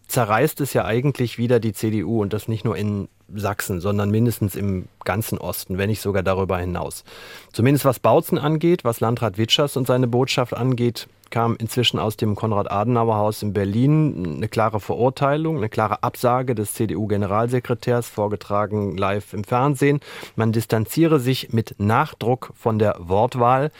zerreißt 0.08 0.60
es 0.60 0.72
ja 0.72 0.84
eigentlich 0.84 1.38
wieder 1.38 1.60
die 1.60 1.72
CDU 1.72 2.22
und 2.22 2.32
das 2.32 2.48
nicht 2.48 2.64
nur 2.64 2.76
in 2.76 3.08
Sachsen, 3.32 3.80
sondern 3.80 4.10
mindestens 4.10 4.54
im 4.54 4.86
ganzen 5.04 5.38
Osten, 5.38 5.78
wenn 5.78 5.90
nicht 5.90 6.00
sogar 6.00 6.22
darüber 6.22 6.58
hinaus. 6.58 7.04
Zumindest 7.52 7.84
was 7.84 7.98
Bautzen 7.98 8.38
angeht, 8.38 8.84
was 8.84 9.00
Landrat 9.00 9.38
Witschers 9.38 9.76
und 9.76 9.86
seine 9.86 10.06
Botschaft 10.06 10.54
angeht, 10.54 11.08
kam 11.30 11.56
inzwischen 11.56 11.98
aus 11.98 12.16
dem 12.16 12.34
Konrad-Adenauer-Haus 12.34 13.42
in 13.42 13.52
Berlin 13.52 14.36
eine 14.36 14.48
klare 14.48 14.80
Verurteilung, 14.80 15.56
eine 15.56 15.68
klare 15.68 16.02
Absage 16.02 16.54
des 16.54 16.74
CDU-Generalsekretärs, 16.74 18.08
vorgetragen 18.08 18.96
live 18.96 19.32
im 19.32 19.44
Fernsehen. 19.44 20.00
Man 20.34 20.52
distanziere 20.52 21.20
sich 21.20 21.52
mit 21.52 21.74
Nachdruck 21.78 22.52
von 22.54 22.78
der 22.78 22.96
Wortwahl. 22.98 23.70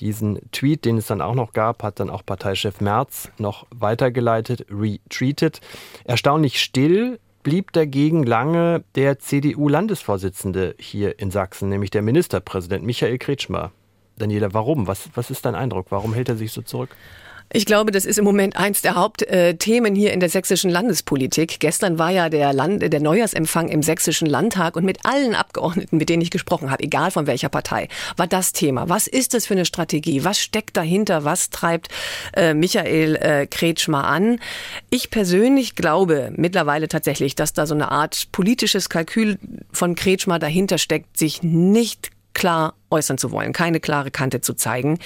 Diesen 0.00 0.40
Tweet, 0.50 0.84
den 0.84 0.98
es 0.98 1.06
dann 1.06 1.20
auch 1.20 1.34
noch 1.34 1.52
gab, 1.52 1.82
hat 1.82 2.00
dann 2.00 2.10
auch 2.10 2.26
Parteichef 2.26 2.80
Merz 2.80 3.30
noch 3.38 3.66
weitergeleitet, 3.70 4.66
retweetet. 4.70 5.60
Erstaunlich 6.04 6.60
still 6.60 7.20
blieb 7.44 7.72
dagegen 7.72 8.24
lange 8.24 8.82
der 8.96 9.20
CDU-Landesvorsitzende 9.20 10.74
hier 10.78 11.18
in 11.20 11.30
Sachsen, 11.30 11.68
nämlich 11.68 11.90
der 11.90 12.02
Ministerpräsident 12.02 12.84
Michael 12.84 13.18
Kretschmer. 13.18 13.70
Daniela, 14.16 14.52
warum? 14.52 14.86
Was, 14.86 15.08
was 15.14 15.30
ist 15.30 15.44
dein 15.44 15.54
Eindruck? 15.54 15.86
Warum 15.90 16.14
hält 16.14 16.28
er 16.28 16.36
sich 16.36 16.52
so 16.52 16.62
zurück? 16.62 16.90
Ich 17.52 17.66
glaube, 17.66 17.92
das 17.92 18.04
ist 18.04 18.18
im 18.18 18.24
Moment 18.24 18.56
eins 18.56 18.82
der 18.82 18.96
Hauptthemen 18.96 19.94
hier 19.94 20.12
in 20.12 20.18
der 20.18 20.28
sächsischen 20.28 20.70
Landespolitik. 20.70 21.60
Gestern 21.60 21.98
war 21.98 22.10
ja 22.10 22.28
der, 22.28 22.52
Land, 22.52 22.82
der 22.82 23.00
Neujahrsempfang 23.00 23.68
im 23.68 23.82
sächsischen 23.82 24.26
Landtag 24.26 24.74
und 24.74 24.84
mit 24.84 25.04
allen 25.04 25.34
Abgeordneten, 25.34 25.98
mit 25.98 26.08
denen 26.08 26.22
ich 26.22 26.30
gesprochen 26.30 26.70
habe, 26.70 26.82
egal 26.82 27.10
von 27.12 27.26
welcher 27.28 27.48
Partei, 27.50 27.88
war 28.16 28.26
das 28.26 28.52
Thema. 28.52 28.88
Was 28.88 29.06
ist 29.06 29.34
das 29.34 29.46
für 29.46 29.54
eine 29.54 29.66
Strategie? 29.66 30.24
Was 30.24 30.40
steckt 30.40 30.76
dahinter? 30.76 31.24
Was 31.24 31.50
treibt 31.50 31.88
äh, 32.34 32.54
Michael 32.54 33.16
äh, 33.16 33.46
Kretschmer 33.46 34.04
an? 34.04 34.40
Ich 34.90 35.10
persönlich 35.10 35.76
glaube 35.76 36.32
mittlerweile 36.34 36.88
tatsächlich, 36.88 37.36
dass 37.36 37.52
da 37.52 37.66
so 37.66 37.74
eine 37.74 37.92
Art 37.92 38.32
politisches 38.32 38.88
Kalkül 38.88 39.38
von 39.70 39.94
Kretschmer 39.94 40.40
dahinter 40.40 40.78
steckt, 40.78 41.18
sich 41.18 41.44
nicht 41.44 42.10
klar 42.34 42.74
äußern 42.90 43.18
zu 43.18 43.32
wollen, 43.32 43.52
keine 43.52 43.80
klare 43.80 44.10
Kante 44.10 44.40
zu 44.40 44.54
zeigen. 44.54 44.98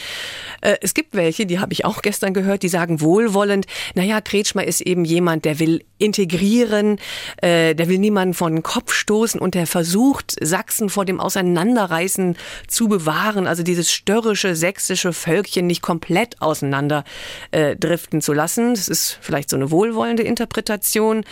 Äh, 0.61 0.77
es 0.83 0.95
gibt 0.95 1.15
welche, 1.15 1.47
die 1.47 1.59
habe 1.59 1.73
ich 1.73 1.85
auch 1.85 2.03
gestern 2.03 2.35
gehört, 2.35 2.63
die 2.63 2.69
sagen 2.69 3.01
wohlwollend, 3.01 3.67
naja, 3.95 4.21
Kretschmer 4.21 4.65
ist 4.65 4.81
eben 4.81 5.05
jemand, 5.05 5.45
der 5.45 5.59
will 5.59 5.85
integrieren, 5.97 6.99
äh, 7.39 7.75
der 7.75 7.89
will 7.89 7.99
niemanden 7.99 8.35
vor 8.35 8.51
den 8.51 8.63
Kopf 8.63 8.93
stoßen 8.93 9.41
und 9.41 9.55
der 9.55 9.67
versucht, 9.67 10.37
Sachsen 10.41 10.91
vor 10.91 11.05
dem 11.05 11.21
Auseinanderreißen 11.21 12.37
zu 12.67 12.89
bewahren, 12.89 13.47
also 13.47 13.63
dieses 13.63 13.91
störrische 13.91 14.55
sächsische 14.55 15.13
Völkchen 15.13 15.67
nicht 15.67 15.83
komplett 15.83 16.41
auseinander 16.41 17.05
äh, 17.51 17.75
driften 17.77 18.21
zu 18.21 18.33
lassen. 18.33 18.75
Das 18.75 18.89
ist 18.89 19.19
vielleicht 19.21 19.51
so 19.51 19.57
eine 19.57 19.71
wohlwollende 19.71 20.23
Interpretation. 20.23 21.25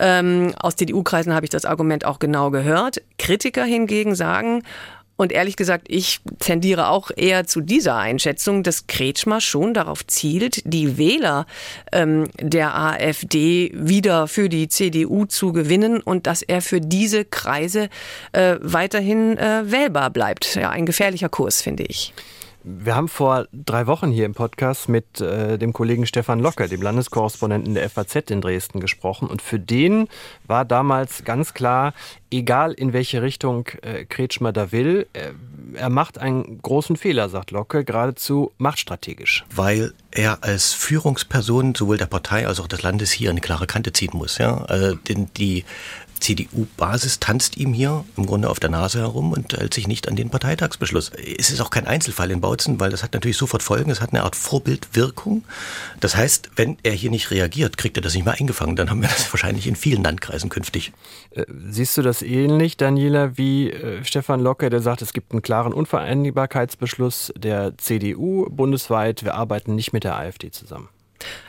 Ähm, 0.00 0.52
aus 0.58 0.76
CDU-Kreisen 0.76 1.32
habe 1.32 1.46
ich 1.46 1.50
das 1.50 1.64
Argument 1.64 2.04
auch 2.04 2.18
genau 2.18 2.50
gehört. 2.50 3.00
Kritiker 3.18 3.64
hingegen 3.64 4.14
sagen, 4.14 4.64
und 5.16 5.32
ehrlich 5.32 5.56
gesagt, 5.56 5.86
ich 5.88 6.20
tendiere 6.40 6.88
auch 6.88 7.10
eher 7.14 7.46
zu 7.46 7.60
dieser 7.60 7.96
Einschätzung, 7.96 8.62
dass 8.62 8.86
Kretschmer 8.86 9.40
schon 9.40 9.74
darauf 9.74 10.06
zielt, 10.06 10.62
die 10.64 10.98
Wähler 10.98 11.46
ähm, 11.92 12.28
der 12.40 12.76
AfD 12.76 13.70
wieder 13.74 14.26
für 14.26 14.48
die 14.48 14.68
CDU 14.68 15.24
zu 15.26 15.52
gewinnen 15.52 16.00
und 16.00 16.26
dass 16.26 16.42
er 16.42 16.62
für 16.62 16.80
diese 16.80 17.24
Kreise 17.24 17.88
äh, 18.32 18.56
weiterhin 18.60 19.38
äh, 19.38 19.70
wählbar 19.70 20.10
bleibt. 20.10 20.56
Ja, 20.56 20.70
ein 20.70 20.86
gefährlicher 20.86 21.28
Kurs, 21.28 21.62
finde 21.62 21.84
ich. 21.84 22.12
Wir 22.66 22.96
haben 22.96 23.08
vor 23.08 23.46
drei 23.52 23.86
Wochen 23.86 24.10
hier 24.10 24.24
im 24.24 24.32
Podcast 24.32 24.88
mit 24.88 25.20
äh, 25.20 25.58
dem 25.58 25.74
Kollegen 25.74 26.06
Stefan 26.06 26.40
Locke, 26.40 26.66
dem 26.66 26.80
Landeskorrespondenten 26.80 27.74
der 27.74 27.90
FAZ 27.90 28.30
in 28.30 28.40
Dresden, 28.40 28.80
gesprochen. 28.80 29.28
Und 29.28 29.42
für 29.42 29.58
den 29.58 30.08
war 30.46 30.64
damals 30.64 31.24
ganz 31.24 31.52
klar, 31.52 31.92
egal 32.30 32.72
in 32.72 32.94
welche 32.94 33.20
Richtung 33.20 33.68
äh, 33.82 34.06
Kretschmer 34.06 34.50
da 34.54 34.72
will, 34.72 35.06
äh, 35.12 35.32
er 35.74 35.90
macht 35.90 36.16
einen 36.16 36.62
großen 36.62 36.96
Fehler, 36.96 37.28
sagt 37.28 37.50
Locke, 37.50 37.84
geradezu 37.84 38.50
machtstrategisch. 38.56 39.44
Weil 39.54 39.92
er 40.10 40.42
als 40.42 40.72
Führungsperson 40.72 41.74
sowohl 41.74 41.98
der 41.98 42.06
Partei 42.06 42.46
als 42.46 42.60
auch 42.60 42.68
des 42.68 42.80
Landes 42.80 43.10
hier 43.10 43.28
eine 43.28 43.42
klare 43.42 43.66
Kante 43.66 43.92
ziehen 43.92 44.12
muss. 44.14 44.38
Ja? 44.38 44.64
Also, 44.64 44.94
denn 44.94 45.28
die 45.36 45.64
CDU-Basis 46.24 47.20
tanzt 47.20 47.58
ihm 47.58 47.74
hier 47.74 48.04
im 48.16 48.24
Grunde 48.24 48.48
auf 48.48 48.58
der 48.58 48.70
Nase 48.70 49.00
herum 49.00 49.32
und 49.32 49.52
hält 49.52 49.74
sich 49.74 49.86
nicht 49.86 50.08
an 50.08 50.16
den 50.16 50.30
Parteitagsbeschluss. 50.30 51.10
Es 51.10 51.50
ist 51.50 51.60
auch 51.60 51.68
kein 51.68 51.86
Einzelfall 51.86 52.30
in 52.30 52.40
Bautzen, 52.40 52.80
weil 52.80 52.90
das 52.90 53.02
hat 53.02 53.12
natürlich 53.12 53.36
sofort 53.36 53.62
Folgen. 53.62 53.90
Es 53.90 54.00
hat 54.00 54.12
eine 54.12 54.22
Art 54.22 54.34
Vorbildwirkung. 54.34 55.44
Das 56.00 56.16
heißt, 56.16 56.52
wenn 56.56 56.78
er 56.82 56.92
hier 56.92 57.10
nicht 57.10 57.30
reagiert, 57.30 57.76
kriegt 57.76 57.98
er 57.98 58.02
das 58.02 58.14
nicht 58.14 58.24
mehr 58.24 58.34
eingefangen. 58.40 58.74
Dann 58.74 58.88
haben 58.88 59.02
wir 59.02 59.08
das 59.08 59.30
wahrscheinlich 59.32 59.66
in 59.66 59.76
vielen 59.76 60.02
Landkreisen 60.02 60.48
künftig. 60.48 60.92
Äh, 61.30 61.44
siehst 61.68 61.96
du 61.98 62.02
das 62.02 62.22
ähnlich, 62.22 62.78
Daniela, 62.78 63.36
wie 63.36 63.70
äh, 63.70 64.02
Stefan 64.02 64.40
Locke, 64.40 64.70
der 64.70 64.80
sagt, 64.80 65.02
es 65.02 65.12
gibt 65.12 65.32
einen 65.32 65.42
klaren 65.42 65.74
Unvereinbarkeitsbeschluss 65.74 67.34
der 67.36 67.76
CDU 67.76 68.48
bundesweit. 68.48 69.24
Wir 69.24 69.34
arbeiten 69.34 69.74
nicht 69.74 69.92
mit 69.92 70.04
der 70.04 70.16
AfD 70.16 70.50
zusammen. 70.50 70.88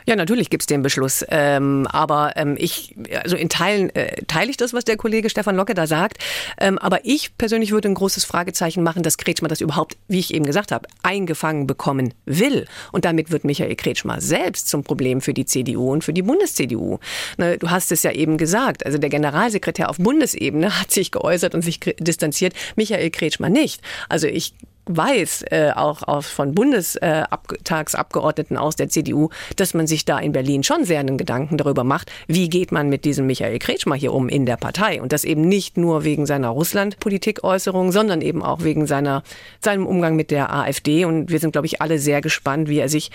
Ja, 0.06 0.16
natürlich 0.16 0.50
gibt 0.50 0.62
es 0.62 0.66
den 0.66 0.82
Beschluss. 0.82 1.24
Ähm, 1.28 1.86
aber 1.90 2.32
ähm, 2.36 2.54
ich, 2.58 2.94
also 3.22 3.36
in 3.36 3.48
Teilen 3.48 3.94
äh, 3.94 4.22
teile 4.26 4.50
ich 4.50 4.56
das, 4.56 4.72
was 4.72 4.84
der 4.84 4.96
Kollege 4.96 5.30
Stefan 5.30 5.56
Locke 5.56 5.74
da 5.74 5.86
sagt. 5.86 6.18
Ähm, 6.58 6.78
aber 6.78 7.04
ich 7.04 7.36
persönlich 7.36 7.72
würde 7.72 7.88
ein 7.88 7.94
großes 7.94 8.24
Fragezeichen 8.24 8.82
machen, 8.82 9.02
dass 9.02 9.18
Kretschmer 9.18 9.48
das 9.48 9.60
überhaupt, 9.60 9.96
wie 10.08 10.18
ich 10.18 10.32
eben 10.32 10.44
gesagt 10.44 10.72
habe, 10.72 10.88
eingefangen 11.02 11.66
bekommen 11.66 12.14
will. 12.24 12.66
Und 12.92 13.04
damit 13.04 13.30
wird 13.30 13.44
Michael 13.44 13.74
Kretschmer 13.76 14.20
selbst 14.20 14.68
zum 14.68 14.84
Problem 14.84 15.20
für 15.20 15.34
die 15.34 15.44
CDU 15.44 15.92
und 15.92 16.04
für 16.04 16.12
die 16.12 16.22
Bundes-CDU. 16.22 16.98
Ne, 17.36 17.58
du 17.58 17.70
hast 17.70 17.90
es 17.92 18.02
ja 18.02 18.12
eben 18.12 18.38
gesagt. 18.38 18.86
Also 18.86 18.98
der 18.98 19.10
Generalsekretär 19.10 19.90
auf 19.90 19.98
Bundesebene 19.98 20.80
hat 20.80 20.90
sich 20.90 21.10
geäußert 21.10 21.54
und 21.54 21.62
sich 21.62 21.80
distanziert. 21.80 22.54
Michael 22.76 23.10
Kretschmer 23.10 23.48
nicht. 23.48 23.80
Also 24.08 24.26
ich 24.26 24.54
weiß, 24.86 25.44
äh, 25.50 25.72
auch, 25.74 26.02
auch 26.04 26.24
von 26.24 26.54
Bundestagsabgeordneten 26.54 28.56
aus 28.56 28.76
der 28.76 28.88
CDU, 28.88 29.30
dass 29.56 29.74
man 29.74 29.86
sich 29.86 30.04
da 30.04 30.18
in 30.18 30.32
Berlin 30.32 30.62
schon 30.62 30.84
sehr 30.84 31.00
einen 31.00 31.18
Gedanken 31.18 31.58
darüber 31.58 31.84
macht, 31.84 32.10
wie 32.26 32.48
geht 32.48 32.72
man 32.72 32.88
mit 32.88 33.04
diesem 33.04 33.26
Michael 33.26 33.58
Kretschmer 33.58 33.96
hier 33.96 34.12
um 34.12 34.28
in 34.28 34.46
der 34.46 34.56
Partei. 34.56 35.02
Und 35.02 35.12
das 35.12 35.24
eben 35.24 35.42
nicht 35.42 35.76
nur 35.76 36.04
wegen 36.04 36.26
seiner 36.26 36.48
Russland-Politikäußerung, 36.48 37.92
sondern 37.92 38.20
eben 38.20 38.42
auch 38.42 38.62
wegen 38.62 38.86
seiner, 38.86 39.22
seinem 39.60 39.86
Umgang 39.86 40.16
mit 40.16 40.30
der 40.30 40.52
AfD. 40.52 41.04
Und 41.04 41.30
wir 41.30 41.38
sind, 41.38 41.52
glaube 41.52 41.66
ich, 41.66 41.80
alle 41.80 41.98
sehr 41.98 42.20
gespannt, 42.20 42.68
wie 42.68 42.78
er 42.78 42.88
sich 42.88 43.10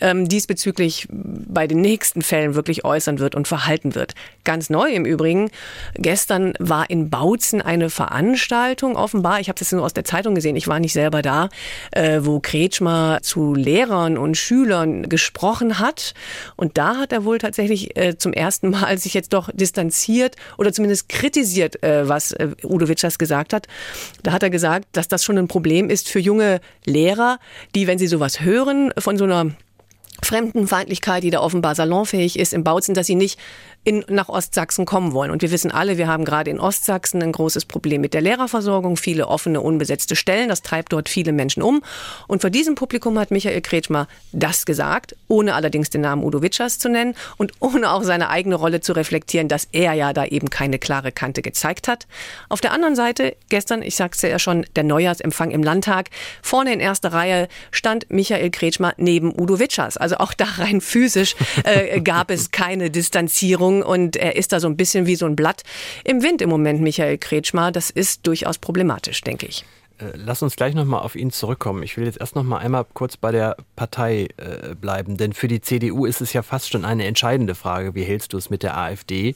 ähm, 0.00 0.28
diesbezüglich 0.28 1.06
bei 1.10 1.66
den 1.66 1.80
nächsten 1.80 2.22
Fällen 2.22 2.54
wirklich 2.54 2.84
äußern 2.84 3.18
wird 3.18 3.34
und 3.34 3.48
verhalten 3.48 3.94
wird. 3.94 4.14
Ganz 4.44 4.70
neu 4.70 4.90
im 4.90 5.04
Übrigen, 5.04 5.50
gestern 5.94 6.54
war 6.58 6.88
in 6.90 7.10
Bautzen 7.10 7.60
eine 7.60 7.90
Veranstaltung 7.90 8.96
offenbar, 8.96 9.40
ich 9.40 9.48
habe 9.48 9.58
das 9.58 9.72
nur 9.72 9.84
aus 9.84 9.92
der 9.92 10.04
Zeitung 10.04 10.34
gesehen, 10.34 10.56
ich 10.56 10.68
war 10.68 10.80
nicht 10.80 10.92
selber 10.92 11.09
da, 11.10 11.48
äh, 11.90 12.20
wo 12.22 12.40
Kretschmer 12.40 13.18
zu 13.22 13.54
Lehrern 13.54 14.16
und 14.16 14.36
Schülern 14.36 15.08
gesprochen 15.08 15.78
hat. 15.78 16.14
Und 16.56 16.78
da 16.78 16.96
hat 16.96 17.12
er 17.12 17.24
wohl 17.24 17.38
tatsächlich 17.38 17.96
äh, 17.96 18.16
zum 18.16 18.32
ersten 18.32 18.70
Mal 18.70 18.98
sich 18.98 19.14
jetzt 19.14 19.32
doch 19.32 19.50
distanziert 19.52 20.36
oder 20.58 20.72
zumindest 20.72 21.08
kritisiert, 21.08 21.82
äh, 21.82 22.08
was 22.08 22.32
äh, 22.32 22.48
Udo 22.64 22.88
Witschers 22.88 23.18
gesagt 23.18 23.52
hat. 23.52 23.66
Da 24.22 24.32
hat 24.32 24.42
er 24.42 24.50
gesagt, 24.50 24.86
dass 24.92 25.08
das 25.08 25.24
schon 25.24 25.38
ein 25.38 25.48
Problem 25.48 25.90
ist 25.90 26.08
für 26.08 26.20
junge 26.20 26.60
Lehrer, 26.84 27.38
die, 27.74 27.86
wenn 27.86 27.98
sie 27.98 28.06
sowas 28.06 28.40
hören 28.40 28.92
von 28.98 29.18
so 29.18 29.24
einer 29.24 29.50
Fremdenfeindlichkeit, 30.22 31.22
die 31.22 31.30
da 31.30 31.40
offenbar 31.40 31.74
salonfähig 31.74 32.38
ist 32.38 32.52
im 32.52 32.64
Bautzen, 32.64 32.94
dass 32.94 33.06
sie 33.06 33.14
nicht 33.14 33.38
in, 33.82 34.04
nach 34.08 34.28
Ostsachsen 34.28 34.84
kommen 34.84 35.12
wollen. 35.14 35.30
Und 35.30 35.40
wir 35.40 35.50
wissen 35.50 35.70
alle, 35.70 35.96
wir 35.96 36.06
haben 36.06 36.24
gerade 36.24 36.50
in 36.50 36.60
Ostsachsen 36.60 37.22
ein 37.22 37.32
großes 37.32 37.64
Problem 37.64 38.02
mit 38.02 38.12
der 38.12 38.20
Lehrerversorgung, 38.20 38.96
viele 38.96 39.26
offene, 39.26 39.60
unbesetzte 39.60 40.16
Stellen. 40.16 40.50
Das 40.50 40.60
treibt 40.60 40.92
dort 40.92 41.08
viele 41.08 41.32
Menschen 41.32 41.62
um. 41.62 41.82
Und 42.26 42.42
vor 42.42 42.50
diesem 42.50 42.74
Publikum 42.74 43.18
hat 43.18 43.30
Michael 43.30 43.62
Kretschmer 43.62 44.06
das 44.32 44.66
gesagt, 44.66 45.16
ohne 45.28 45.54
allerdings 45.54 45.88
den 45.88 46.02
Namen 46.02 46.22
Udo 46.22 46.42
Witschers 46.42 46.78
zu 46.78 46.90
nennen 46.90 47.14
und 47.38 47.52
ohne 47.60 47.90
auch 47.90 48.02
seine 48.02 48.28
eigene 48.28 48.56
Rolle 48.56 48.80
zu 48.80 48.92
reflektieren, 48.92 49.48
dass 49.48 49.68
er 49.72 49.94
ja 49.94 50.12
da 50.12 50.26
eben 50.26 50.50
keine 50.50 50.78
klare 50.78 51.10
Kante 51.10 51.40
gezeigt 51.40 51.88
hat. 51.88 52.06
Auf 52.50 52.60
der 52.60 52.72
anderen 52.72 52.96
Seite, 52.96 53.34
gestern, 53.48 53.82
ich 53.82 53.96
sagte 53.96 54.28
ja 54.28 54.38
schon, 54.38 54.66
der 54.76 54.84
Neujahrsempfang 54.84 55.50
im 55.50 55.62
Landtag, 55.62 56.10
vorne 56.42 56.72
in 56.74 56.80
erster 56.80 57.12
Reihe 57.12 57.48
stand 57.70 58.10
Michael 58.10 58.50
Kretschmer 58.50 58.92
neben 58.98 59.32
Udo 59.38 59.58
Witschers. 59.58 59.96
Also 59.96 60.09
auch 60.16 60.34
da 60.34 60.44
rein 60.44 60.80
physisch 60.80 61.36
äh, 61.64 62.00
gab 62.00 62.30
es 62.30 62.50
keine 62.50 62.90
Distanzierung 62.90 63.82
und 63.82 64.16
er 64.16 64.36
ist 64.36 64.52
da 64.52 64.60
so 64.60 64.68
ein 64.68 64.76
bisschen 64.76 65.06
wie 65.06 65.16
so 65.16 65.26
ein 65.26 65.36
Blatt 65.36 65.62
im 66.04 66.22
Wind 66.22 66.42
im 66.42 66.50
Moment, 66.50 66.80
Michael 66.80 67.18
Kretschmer. 67.18 67.72
Das 67.72 67.90
ist 67.90 68.26
durchaus 68.26 68.58
problematisch, 68.58 69.20
denke 69.22 69.46
ich. 69.46 69.64
Äh, 70.00 70.12
lass 70.14 70.42
uns 70.42 70.56
gleich 70.56 70.74
nochmal 70.74 71.02
auf 71.02 71.16
ihn 71.16 71.30
zurückkommen. 71.30 71.82
Ich 71.82 71.96
will 71.96 72.04
jetzt 72.04 72.20
erst 72.20 72.34
nochmal 72.34 72.60
einmal 72.60 72.86
kurz 72.94 73.16
bei 73.16 73.32
der 73.32 73.56
Partei 73.76 74.28
äh, 74.36 74.74
bleiben, 74.74 75.16
denn 75.16 75.32
für 75.32 75.48
die 75.48 75.60
CDU 75.60 76.06
ist 76.06 76.20
es 76.20 76.32
ja 76.32 76.42
fast 76.42 76.70
schon 76.70 76.84
eine 76.84 77.04
entscheidende 77.04 77.54
Frage. 77.54 77.94
Wie 77.94 78.04
hältst 78.04 78.32
du 78.32 78.38
es 78.38 78.50
mit 78.50 78.62
der 78.62 78.76
AfD? 78.76 79.34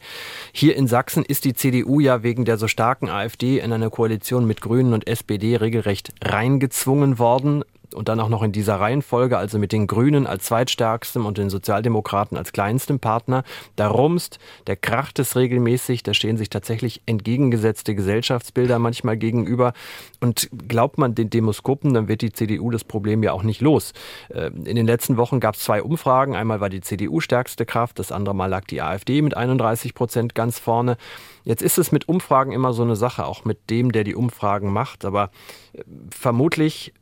Hier 0.52 0.76
in 0.76 0.87
Sachsen 0.87 1.25
ist 1.25 1.45
die 1.45 1.54
CDU 1.54 2.00
ja 2.00 2.23
wegen 2.23 2.45
der 2.45 2.59
so 2.59 2.69
starken 2.69 3.09
AfD 3.09 3.59
in 3.59 3.73
eine 3.73 3.90
Koalition 3.90 4.47
mit 4.47 4.61
Grünen 4.61 4.95
und 4.95 5.07
SPD 5.07 5.57
regelrecht 5.57 6.12
reingezwungen 6.23 7.19
worden 7.19 7.64
und 7.94 8.08
dann 8.08 8.20
auch 8.20 8.28
noch 8.28 8.42
in 8.42 8.52
dieser 8.52 8.80
Reihenfolge, 8.80 9.38
also 9.38 9.58
mit 9.58 9.72
den 9.72 9.86
Grünen 9.86 10.26
als 10.26 10.44
zweitstärkstem 10.44 11.26
und 11.26 11.38
den 11.38 11.50
Sozialdemokraten 11.50 12.36
als 12.36 12.52
kleinstem 12.52 13.00
Partner. 13.00 13.44
Da 13.76 13.88
rumst, 13.88 14.38
der 14.66 14.76
kracht 14.76 15.18
es 15.18 15.36
regelmäßig, 15.36 16.02
da 16.02 16.14
stehen 16.14 16.36
sich 16.36 16.50
tatsächlich 16.50 17.02
entgegengesetzte 17.06 17.94
Gesellschaftsbilder 17.94 18.78
manchmal 18.78 19.16
gegenüber. 19.16 19.72
Und 20.20 20.48
glaubt 20.68 20.98
man 20.98 21.14
den 21.14 21.30
Demoskopen, 21.30 21.94
dann 21.94 22.08
wird 22.08 22.22
die 22.22 22.32
CDU 22.32 22.70
das 22.70 22.84
Problem 22.84 23.22
ja 23.22 23.32
auch 23.32 23.42
nicht 23.42 23.60
los. 23.60 23.92
Äh, 24.28 24.50
in 24.64 24.76
den 24.76 24.86
letzten 24.86 25.16
Wochen 25.16 25.40
gab 25.40 25.54
es 25.54 25.60
zwei 25.60 25.82
Umfragen. 25.82 26.34
Einmal 26.34 26.60
war 26.60 26.70
die 26.70 26.80
CDU 26.80 27.20
stärkste 27.20 27.66
Kraft, 27.66 27.98
das 27.98 28.12
andere 28.12 28.34
Mal 28.34 28.46
lag 28.46 28.64
die 28.64 28.82
AfD 28.82 29.22
mit 29.22 29.36
31 29.36 29.94
Prozent 29.94 30.34
ganz 30.34 30.58
vorne. 30.58 30.96
Jetzt 31.44 31.62
ist 31.62 31.78
es 31.78 31.92
mit 31.92 32.08
Umfragen 32.08 32.52
immer 32.52 32.72
so 32.72 32.82
eine 32.82 32.96
Sache, 32.96 33.26
auch 33.26 33.44
mit 33.44 33.70
dem, 33.70 33.92
der 33.92 34.04
die 34.04 34.14
Umfragen 34.14 34.72
macht. 34.72 35.04
Aber 35.04 35.30
äh, 35.72 35.82
vermutlich 36.10 36.92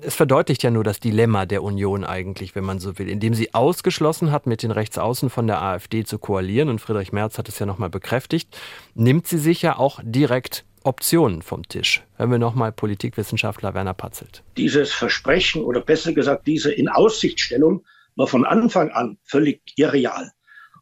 es 0.00 0.14
verdeutlicht 0.14 0.62
ja 0.62 0.70
nur 0.70 0.84
das 0.84 1.00
Dilemma 1.00 1.46
der 1.46 1.62
Union 1.62 2.04
eigentlich, 2.04 2.54
wenn 2.54 2.64
man 2.64 2.78
so 2.78 2.98
will, 2.98 3.08
indem 3.08 3.34
sie 3.34 3.54
ausgeschlossen 3.54 4.32
hat, 4.32 4.46
mit 4.46 4.62
den 4.62 4.70
Rechtsaußen 4.70 5.30
von 5.30 5.46
der 5.46 5.62
AfD 5.62 6.04
zu 6.04 6.18
koalieren, 6.18 6.68
und 6.68 6.80
Friedrich 6.80 7.12
Merz 7.12 7.38
hat 7.38 7.48
es 7.48 7.58
ja 7.58 7.66
nochmal 7.66 7.90
bekräftigt, 7.90 8.56
nimmt 8.94 9.26
sie 9.26 9.38
sich 9.38 9.62
ja 9.62 9.78
auch 9.78 10.00
direkt 10.02 10.64
Optionen 10.84 11.42
vom 11.42 11.66
Tisch. 11.68 12.02
Hören 12.16 12.32
wir 12.32 12.38
nochmal 12.38 12.72
Politikwissenschaftler 12.72 13.74
Werner 13.74 13.94
Patzelt. 13.94 14.42
Dieses 14.56 14.92
Versprechen 14.92 15.62
oder 15.62 15.80
besser 15.80 16.12
gesagt 16.12 16.46
diese 16.46 16.72
Inaussichtstellung 16.72 17.84
war 18.16 18.26
von 18.26 18.44
Anfang 18.44 18.90
an 18.90 19.18
völlig 19.22 19.62
irreal. 19.76 20.32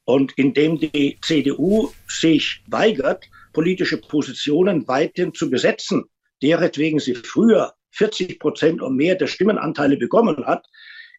Und 0.05 0.33
indem 0.37 0.79
die 0.79 1.19
CDU 1.21 1.91
sich 2.09 2.63
weigert, 2.67 3.29
politische 3.53 3.99
Positionen 3.99 4.89
weiterhin 4.89 5.35
zu 5.35 5.51
besetzen, 5.51 6.05
deretwegen 6.43 6.99
sie 6.99 7.15
früher 7.15 7.75
40 7.93 8.39
Prozent 8.39 8.83
und 8.83 8.97
mehr 8.97 9.15
der 9.15 9.27
Stimmenanteile 9.27 9.97
bekommen 9.97 10.47
hat, 10.47 10.67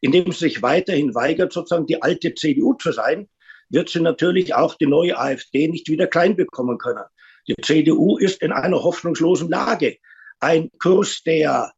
indem 0.02 0.32
sie 0.32 0.40
sich 0.40 0.62
weiterhin 0.62 1.14
weigert, 1.16 1.54
sozusagen 1.54 1.86
die 1.86 2.02
alte 2.02 2.34
CDU 2.34 2.74
zu 2.74 2.92
sein, 2.92 3.30
wird 3.70 3.90
sie 3.90 4.02
natürlich 4.02 4.54
auch 4.56 4.76
die 4.76 4.88
neue 4.88 5.18
AfD 5.18 5.68
nicht 5.68 5.88
wieder 5.88 6.08
klein 6.08 6.36
bekommen 6.36 6.78
können. 6.78 7.06
Die 7.48 7.56
CDU 7.62 8.18
ist 8.18 8.42
in 8.42 8.52
einer 8.52 8.84
hoffnungslosen 8.84 9.50
Lage. 9.50 9.98
ein 10.40 10.72
Kurs, 10.80 11.22
der 11.24 11.72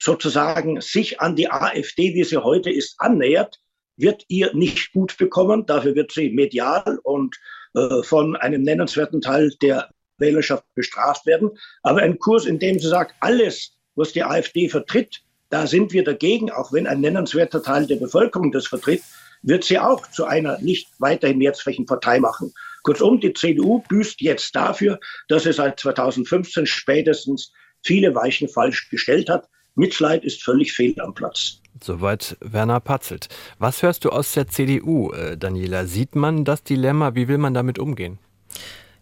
sozusagen 0.00 0.80
sich 0.80 1.20
an 1.20 1.34
die 1.34 1.50
AfD, 1.50 2.14
wie 2.14 2.22
sie 2.22 2.42
heute 2.42 2.70
ist, 2.70 2.94
annähert, 2.98 3.58
wird 3.96 4.24
ihr 4.28 4.54
nicht 4.54 4.92
gut 4.92 5.16
bekommen. 5.18 5.66
Dafür 5.66 5.94
wird 5.94 6.12
sie 6.12 6.30
medial 6.30 6.98
und 7.02 7.36
äh, 7.74 8.02
von 8.02 8.36
einem 8.36 8.62
nennenswerten 8.62 9.20
Teil 9.20 9.52
der 9.62 9.90
Wählerschaft 10.18 10.64
bestraft 10.74 11.26
werden. 11.26 11.50
Aber 11.82 12.00
ein 12.00 12.18
Kurs, 12.18 12.46
in 12.46 12.58
dem 12.58 12.78
sie 12.78 12.88
sagt, 12.88 13.14
alles, 13.20 13.76
was 13.96 14.12
die 14.12 14.24
AfD 14.24 14.68
vertritt, 14.68 15.22
da 15.50 15.66
sind 15.66 15.92
wir 15.92 16.04
dagegen, 16.04 16.50
auch 16.50 16.72
wenn 16.72 16.86
ein 16.86 17.00
nennenswerter 17.00 17.62
Teil 17.62 17.86
der 17.86 17.96
Bevölkerung 17.96 18.50
das 18.50 18.66
vertritt, 18.66 19.02
wird 19.42 19.64
sie 19.64 19.78
auch 19.78 20.06
zu 20.10 20.24
einer 20.24 20.58
nicht 20.58 20.88
weiterhin 20.98 21.38
mehrzwecken 21.38 21.86
Partei 21.86 22.18
machen. 22.18 22.52
Kurzum, 22.82 23.20
die 23.20 23.32
CDU 23.32 23.82
büßt 23.88 24.20
jetzt 24.20 24.54
dafür, 24.56 24.98
dass 25.28 25.44
sie 25.44 25.52
seit 25.52 25.78
2015 25.80 26.66
spätestens 26.66 27.52
viele 27.82 28.14
Weichen 28.14 28.48
falsch 28.48 28.88
gestellt 28.88 29.28
hat. 29.28 29.48
Mitleid 29.74 30.24
ist 30.24 30.42
völlig 30.42 30.72
fehl 30.72 30.98
am 31.00 31.14
Platz. 31.14 31.60
Soweit 31.82 32.36
Werner 32.40 32.80
Patzelt. 32.80 33.28
Was 33.58 33.82
hörst 33.82 34.04
du 34.04 34.10
aus 34.10 34.32
der 34.32 34.48
CDU, 34.48 35.12
äh, 35.12 35.36
Daniela? 35.36 35.86
Sieht 35.86 36.14
man 36.14 36.44
das 36.44 36.62
Dilemma? 36.62 37.14
Wie 37.14 37.28
will 37.28 37.38
man 37.38 37.54
damit 37.54 37.78
umgehen? 37.78 38.18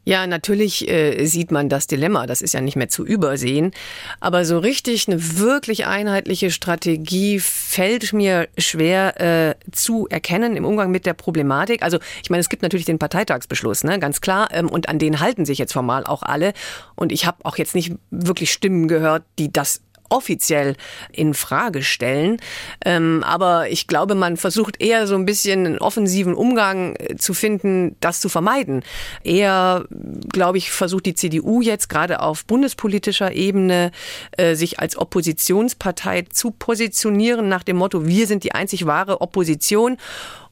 Ja, 0.05 0.27
natürlich 0.27 0.89
äh, 0.89 1.25
sieht 1.27 1.53
man 1.53 1.69
das 1.69 1.87
Dilemma, 1.87 2.27
das 2.27 2.43
ist 2.43 2.55
ja 2.55 2.61
nicht 2.61 2.75
mehr 2.75 2.89
zu 2.89 3.07
übersehen. 3.07 3.71
Aber 4.19 4.45
so 4.45 4.59
richtig 4.59 5.07
eine 5.07 5.39
wirklich 5.39 5.87
einheitliche 5.87 6.51
Strategie 6.51 7.39
fällt 7.39 8.13
mir 8.13 8.49
schwer 8.59 9.21
äh, 9.21 9.55
zu 9.71 10.09
erkennen 10.09 10.57
im 10.57 10.65
Umgang 10.65 10.91
mit 10.91 11.07
der 11.07 11.15
Problematik. 11.15 11.83
Also 11.83 11.99
ich 12.23 12.31
meine, 12.31 12.41
es 12.41 12.49
gibt 12.49 12.63
natürlich 12.63 12.87
den 12.87 12.99
Parteitagsbeschluss, 12.99 13.85
ne, 13.85 14.01
ganz 14.01 14.21
klar, 14.21 14.49
ähm, 14.51 14.69
und 14.69 14.89
an 14.89 14.99
den 14.99 15.21
halten 15.21 15.45
sich 15.45 15.59
jetzt 15.59 15.73
formal 15.73 16.05
auch 16.05 16.25
alle. 16.25 16.53
Und 16.97 17.13
ich 17.13 17.25
habe 17.25 17.45
auch 17.45 17.57
jetzt 17.57 17.77
nicht 17.77 17.93
wirklich 18.11 18.53
Stimmen 18.53 18.89
gehört, 18.89 19.23
die 19.39 19.53
das 19.53 19.83
offiziell 20.13 20.77
in 21.11 21.35
Frage 21.35 21.83
stellen. 21.83 22.37
Ähm, 22.85 23.25
aber 23.27 23.71
ich 23.71 23.87
glaube, 23.87 24.15
man 24.15 24.37
versucht 24.37 24.81
eher 24.81 25.07
so 25.07 25.15
ein 25.15 25.25
bisschen 25.25 25.67
einen 25.67 25.79
offensiven 25.79 26.35
Umgang 26.35 26.95
äh, 26.97 27.17
zu 27.17 27.35
finden, 27.35 27.97
das 28.01 28.21
zu 28.21 28.29
vermeiden. 28.29 28.85
Eher, 29.25 29.87
glaube 30.31 30.59
ich, 30.59 30.71
versucht 30.71 31.07
die 31.07 31.15
CDU 31.15 31.63
jetzt 31.63 31.89
gerade 31.89 32.21
auf 32.21 32.45
bundespolitischer 32.45 33.33
Ebene 33.33 33.91
äh, 34.33 34.55
sich 34.55 34.79
als 34.79 34.97
Oppositionspartei 34.97 36.23
zu 36.31 36.51
positionieren 36.51 37.49
nach 37.49 37.63
dem 37.63 37.79
Motto, 37.79 38.07
wir 38.07 38.27
sind 38.27 38.45
die 38.45 38.53
einzig 38.53 38.87
wahre 38.87 39.23
Opposition 39.23 39.97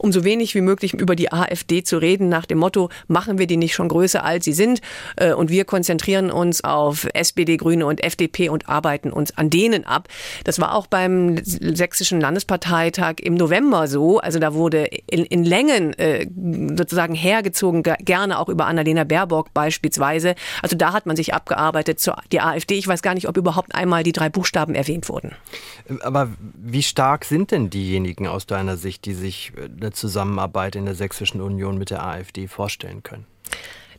um 0.00 0.12
so 0.12 0.24
wenig 0.24 0.54
wie 0.54 0.62
möglich 0.62 0.94
über 0.94 1.14
die 1.14 1.32
AfD 1.32 1.82
zu 1.82 1.98
reden, 1.98 2.28
nach 2.28 2.46
dem 2.46 2.58
Motto, 2.58 2.88
machen 3.06 3.38
wir 3.38 3.46
die 3.46 3.56
nicht 3.56 3.74
schon 3.74 3.88
größer, 3.88 4.24
als 4.24 4.44
sie 4.44 4.52
sind. 4.52 4.80
Äh, 5.16 5.34
und 5.34 5.50
wir 5.50 5.64
konzentrieren 5.64 6.30
uns 6.30 6.64
auf 6.64 7.06
SPD, 7.12 7.56
Grüne 7.56 7.86
und 7.86 8.02
FDP 8.02 8.48
und 8.48 8.68
arbeiten 8.68 9.12
uns 9.12 9.36
an 9.36 9.50
denen 9.50 9.84
ab. 9.84 10.08
Das 10.44 10.58
war 10.58 10.74
auch 10.74 10.86
beim 10.86 11.38
sächsischen 11.44 12.20
Landesparteitag 12.20 13.16
im 13.20 13.34
November 13.34 13.88
so. 13.88 14.18
Also 14.18 14.38
da 14.38 14.54
wurde 14.54 14.86
in, 14.86 15.24
in 15.24 15.44
Längen 15.44 15.92
äh, 15.98 16.26
sozusagen 16.76 17.14
hergezogen, 17.14 17.82
gerne 17.82 18.38
auch 18.38 18.48
über 18.48 18.66
Annalena 18.66 19.04
Baerbock 19.04 19.52
beispielsweise. 19.52 20.34
Also 20.62 20.76
da 20.76 20.92
hat 20.92 21.06
man 21.06 21.16
sich 21.16 21.34
abgearbeitet 21.34 22.00
zur 22.00 22.16
die 22.32 22.40
AfD. 22.40 22.76
Ich 22.76 22.88
weiß 22.88 23.02
gar 23.02 23.14
nicht, 23.14 23.28
ob 23.28 23.36
überhaupt 23.36 23.74
einmal 23.74 24.02
die 24.02 24.12
drei 24.12 24.30
Buchstaben 24.30 24.74
erwähnt 24.74 25.08
wurden. 25.08 25.32
Aber 26.02 26.30
wie 26.54 26.82
stark 26.82 27.24
sind 27.24 27.50
denn 27.50 27.68
diejenigen 27.68 28.26
aus 28.26 28.46
deiner 28.46 28.76
Sicht, 28.76 29.04
die 29.04 29.14
sich 29.14 29.52
äh, 29.90 29.92
Zusammenarbeit 29.92 30.76
in 30.76 30.84
der 30.84 30.94
Sächsischen 30.94 31.40
Union 31.40 31.78
mit 31.78 31.90
der 31.90 32.04
AfD 32.04 32.46
vorstellen 32.46 33.02
können? 33.02 33.26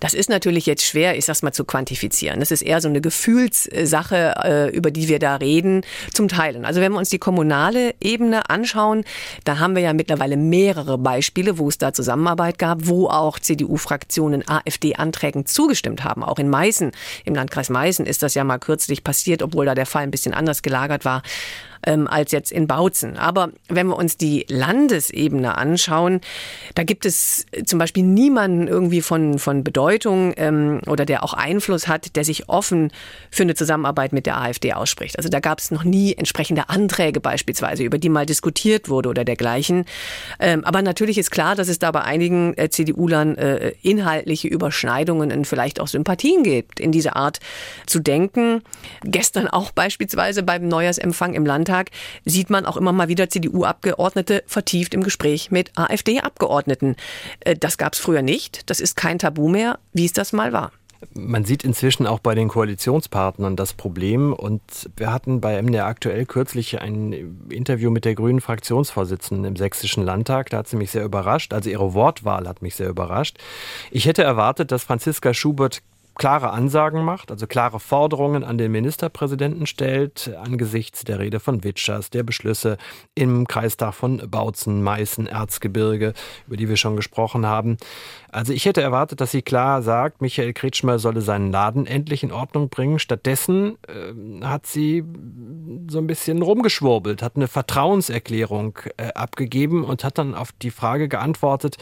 Das 0.01 0.15
ist 0.15 0.29
natürlich 0.29 0.65
jetzt 0.65 0.83
schwer, 0.83 1.15
ich 1.15 1.25
sag's 1.25 1.43
mal, 1.43 1.51
zu 1.51 1.63
quantifizieren. 1.63 2.39
Das 2.39 2.49
ist 2.49 2.63
eher 2.63 2.81
so 2.81 2.89
eine 2.89 3.01
Gefühlssache, 3.01 4.33
äh, 4.43 4.75
über 4.75 4.89
die 4.89 5.07
wir 5.07 5.19
da 5.19 5.35
reden, 5.35 5.83
zum 6.11 6.27
Teilen. 6.27 6.65
Also 6.65 6.81
wenn 6.81 6.91
wir 6.91 6.97
uns 6.97 7.09
die 7.09 7.19
kommunale 7.19 7.93
Ebene 8.01 8.49
anschauen, 8.49 9.03
da 9.43 9.59
haben 9.59 9.75
wir 9.75 9.83
ja 9.83 9.93
mittlerweile 9.93 10.37
mehrere 10.37 10.97
Beispiele, 10.97 11.59
wo 11.59 11.69
es 11.69 11.77
da 11.77 11.93
Zusammenarbeit 11.93 12.57
gab, 12.57 12.87
wo 12.87 13.09
auch 13.09 13.37
CDU-Fraktionen 13.37 14.43
AfD-Anträgen 14.47 15.45
zugestimmt 15.45 16.03
haben. 16.03 16.23
Auch 16.23 16.39
in 16.39 16.49
Meißen, 16.49 16.91
im 17.25 17.35
Landkreis 17.35 17.69
Meißen 17.69 18.07
ist 18.07 18.23
das 18.23 18.33
ja 18.33 18.43
mal 18.43 18.57
kürzlich 18.57 19.03
passiert, 19.03 19.43
obwohl 19.43 19.67
da 19.67 19.75
der 19.75 19.85
Fall 19.85 20.01
ein 20.01 20.11
bisschen 20.11 20.33
anders 20.33 20.63
gelagert 20.63 21.05
war 21.05 21.21
ähm, 21.85 22.07
als 22.07 22.31
jetzt 22.31 22.51
in 22.51 22.67
Bautzen. 22.67 23.17
Aber 23.17 23.49
wenn 23.67 23.87
wir 23.87 23.97
uns 23.97 24.17
die 24.17 24.45
Landesebene 24.49 25.57
anschauen, 25.57 26.21
da 26.75 26.83
gibt 26.83 27.05
es 27.05 27.45
zum 27.65 27.79
Beispiel 27.79 28.03
niemanden 28.03 28.67
irgendwie 28.67 29.01
von, 29.01 29.39
von 29.39 29.63
Bedeutung 29.63 30.33
ähm, 30.37 30.81
oder 30.87 31.05
der 31.05 31.23
auch 31.23 31.33
Einfluss 31.33 31.87
hat, 31.87 32.15
der 32.15 32.23
sich 32.23 32.49
offen 32.49 32.91
für 33.29 33.43
eine 33.43 33.55
Zusammenarbeit 33.55 34.13
mit 34.13 34.25
der 34.25 34.39
AfD 34.39 34.73
ausspricht. 34.73 35.17
Also 35.17 35.29
da 35.29 35.39
gab 35.39 35.59
es 35.59 35.71
noch 35.71 35.83
nie 35.83 36.13
entsprechende 36.13 36.69
Anträge 36.69 37.19
beispielsweise, 37.19 37.83
über 37.83 37.97
die 37.97 38.09
mal 38.09 38.25
diskutiert 38.25 38.89
wurde 38.89 39.09
oder 39.09 39.25
dergleichen. 39.25 39.85
Ähm, 40.39 40.63
aber 40.63 40.81
natürlich 40.81 41.17
ist 41.17 41.31
klar, 41.31 41.55
dass 41.55 41.67
es 41.67 41.79
da 41.79 41.91
bei 41.91 42.01
einigen 42.01 42.57
äh, 42.57 42.69
CDU-Lern 42.69 43.37
äh, 43.37 43.73
inhaltliche 43.81 44.47
Überschneidungen 44.47 45.31
und 45.31 45.45
vielleicht 45.45 45.79
auch 45.79 45.87
Sympathien 45.87 46.43
gibt, 46.43 46.79
in 46.79 46.91
diese 46.91 47.15
Art 47.15 47.39
zu 47.85 47.99
denken. 47.99 48.61
Gestern 49.03 49.47
auch 49.47 49.71
beispielsweise 49.71 50.43
beim 50.43 50.67
Neujahrsempfang 50.67 51.33
im 51.33 51.45
Landtag 51.45 51.70
Landtag 51.71 51.91
sieht 52.25 52.49
man 52.49 52.65
auch 52.65 52.75
immer 52.75 52.91
mal 52.91 53.07
wieder 53.07 53.29
CDU-Abgeordnete 53.29 54.43
vertieft 54.45 54.93
im 54.93 55.03
Gespräch 55.03 55.51
mit 55.51 55.71
AfD-Abgeordneten. 55.77 56.95
Äh, 57.39 57.55
das 57.55 57.77
gab 57.77 57.93
es 57.93 57.99
früher 57.99 58.21
nicht. 58.21 58.69
Das 58.69 58.79
ist 58.79 58.95
kein 58.95 59.19
Tabu 59.19 59.47
mehr, 59.47 59.79
wie 59.93 60.05
es 60.05 60.13
das 60.13 60.33
mal 60.33 60.51
war. 60.51 60.71
Man 61.15 61.45
sieht 61.45 61.63
inzwischen 61.63 62.05
auch 62.05 62.19
bei 62.19 62.35
den 62.35 62.47
Koalitionspartnern 62.47 63.55
das 63.55 63.73
Problem 63.73 64.33
und 64.33 64.61
wir 64.97 65.11
hatten 65.11 65.41
bei 65.41 65.59
MDR 65.59 65.87
aktuell 65.87 66.27
kürzlich 66.27 66.79
ein 66.79 67.47
Interview 67.49 67.89
mit 67.89 68.05
der 68.05 68.13
grünen 68.13 68.39
Fraktionsvorsitzenden 68.39 69.45
im 69.45 69.55
Sächsischen 69.55 70.03
Landtag. 70.03 70.51
Da 70.51 70.57
hat 70.57 70.67
sie 70.67 70.75
mich 70.75 70.91
sehr 70.91 71.03
überrascht. 71.03 71.53
Also 71.53 71.71
ihre 71.71 71.95
Wortwahl 71.95 72.47
hat 72.47 72.61
mich 72.61 72.75
sehr 72.75 72.89
überrascht. 72.89 73.37
Ich 73.89 74.05
hätte 74.05 74.21
erwartet, 74.21 74.71
dass 74.71 74.83
Franziska 74.83 75.33
Schubert 75.33 75.81
klare 76.15 76.51
Ansagen 76.51 77.03
macht, 77.03 77.31
also 77.31 77.47
klare 77.47 77.79
Forderungen 77.79 78.43
an 78.43 78.57
den 78.57 78.71
Ministerpräsidenten 78.71 79.65
stellt, 79.65 80.31
angesichts 80.41 81.03
der 81.03 81.19
Rede 81.19 81.39
von 81.39 81.63
Witschers, 81.63 82.09
der 82.09 82.23
Beschlüsse 82.23 82.77
im 83.15 83.47
Kreistag 83.47 83.93
von 83.93 84.21
Bautzen, 84.29 84.83
Meißen, 84.83 85.27
Erzgebirge, 85.27 86.13
über 86.47 86.57
die 86.57 86.69
wir 86.69 86.77
schon 86.77 86.95
gesprochen 86.95 87.45
haben. 87.45 87.77
Also 88.31 88.53
ich 88.53 88.65
hätte 88.65 88.81
erwartet, 88.81 89.21
dass 89.21 89.31
sie 89.31 89.41
klar 89.41 89.81
sagt, 89.81 90.21
Michael 90.21 90.53
Kretschmer 90.53 90.99
solle 90.99 91.21
seinen 91.21 91.51
Laden 91.51 91.85
endlich 91.85 92.23
in 92.23 92.31
Ordnung 92.31 92.69
bringen. 92.69 92.99
Stattdessen 92.99 93.77
äh, 93.87 94.45
hat 94.45 94.65
sie 94.67 95.03
so 95.89 95.97
ein 95.97 96.07
bisschen 96.07 96.41
rumgeschwurbelt, 96.41 97.21
hat 97.21 97.35
eine 97.35 97.47
Vertrauenserklärung 97.47 98.77
äh, 98.97 99.13
abgegeben 99.13 99.83
und 99.83 100.03
hat 100.03 100.17
dann 100.17 100.35
auf 100.35 100.51
die 100.51 100.71
Frage 100.71 101.07
geantwortet, 101.07 101.77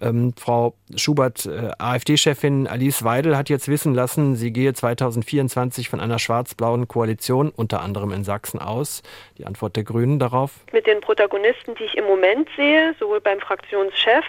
ähm, 0.00 0.34
Frau 0.38 0.74
Schubert, 0.96 1.46
äh, 1.46 1.70
AfD-Chefin 1.78 2.66
Alice 2.66 3.04
Weidel 3.04 3.36
hat 3.36 3.48
jetzt 3.48 3.68
wissen 3.68 3.94
lassen, 3.94 4.36
sie 4.36 4.52
gehe 4.52 4.72
2024 4.72 5.88
von 5.88 6.00
einer 6.00 6.18
schwarz-blauen 6.18 6.88
Koalition, 6.88 7.50
unter 7.54 7.80
anderem 7.80 8.12
in 8.12 8.24
Sachsen, 8.24 8.60
aus. 8.60 9.02
Die 9.38 9.46
Antwort 9.46 9.76
der 9.76 9.84
Grünen 9.84 10.18
darauf? 10.18 10.52
Mit 10.72 10.86
den 10.86 11.00
Protagonisten, 11.00 11.74
die 11.74 11.84
ich 11.84 11.96
im 11.96 12.04
Moment 12.04 12.48
sehe, 12.56 12.94
sowohl 12.98 13.20
beim 13.20 13.40
Fraktionschef 13.40 14.24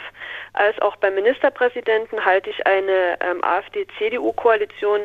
als 0.54 0.80
auch 0.82 0.96
beim 0.98 1.16
Ministerpräsidenten, 1.16 2.24
halte 2.26 2.50
ich 2.50 2.66
eine 2.66 3.18
ähm, 3.22 3.44
AfD-CDU-Koalition 3.44 5.02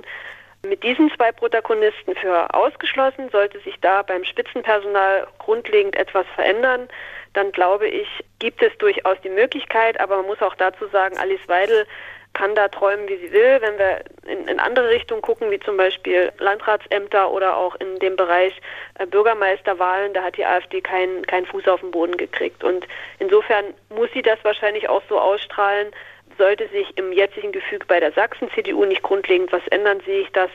mit 0.65 0.83
diesen 0.83 1.11
zwei 1.15 1.31
Protagonisten 1.33 2.15
für 2.15 2.53
ausgeschlossen. 2.55 3.29
Sollte 3.31 3.61
sich 3.61 3.77
da 3.81 4.03
beim 4.03 4.25
Spitzenpersonal 4.25 5.27
grundlegend 5.39 5.97
etwas 5.97 6.27
verändern, 6.35 6.89
dann 7.35 7.53
glaube 7.53 7.89
ich, 7.89 8.09
gibt 8.39 8.63
es 8.63 8.77
durchaus 8.79 9.17
die 9.23 9.29
Möglichkeit, 9.29 10.01
aber 10.01 10.17
man 10.17 10.27
muss 10.27 10.41
auch 10.41 10.55
dazu 10.55 10.87
sagen, 10.89 11.19
Alice 11.19 11.47
Weidel 11.47 11.87
kann 12.33 12.55
da 12.55 12.69
träumen, 12.69 13.09
wie 13.09 13.17
sie 13.17 13.33
will. 13.33 13.59
Wenn 13.61 13.79
wir 13.79 14.03
in, 14.27 14.49
in 14.49 14.59
andere 14.59 14.91
Richtungen 14.91 15.23
gucken, 15.23 15.51
wie 15.51 15.61
zum 15.61 15.77
Beispiel 15.77 16.33
Landratsämter 16.39 17.31
oder 17.31 17.57
auch 17.57 17.77
in 17.77 17.99
dem 18.01 18.17
Bereich 18.17 18.61
äh, 18.99 19.07
Bürgermeisterwahlen, 19.07 20.13
da 20.13 20.23
hat 20.23 20.37
die 20.37 20.45
AfD 20.45 20.81
keinen 20.81 21.25
keinen 21.27 21.47
Fuß 21.47 21.67
auf 21.69 21.81
den 21.81 21.93
Boden 21.93 22.17
gekriegt. 22.17 22.63
Und 22.63 22.87
insofern 23.21 23.65
muss 23.89 24.11
sie 24.13 24.23
das 24.23 24.39
wahrscheinlich 24.43 24.89
auch 24.89 25.03
so 25.09 25.19
ausstrahlen. 25.19 25.93
Sollte 26.37 26.69
sich 26.69 26.99
im 26.99 27.13
jetzigen 27.13 27.53
Gefüge 27.53 27.87
bei 27.87 28.01
der 28.01 28.13
Sachsen-CDU 28.13 28.85
nicht 28.85 29.03
grundlegend 29.03 29.53
was 29.53 29.65
ändern, 29.69 30.01
sehe 30.05 30.23
ich 30.23 30.33
das 30.33 30.51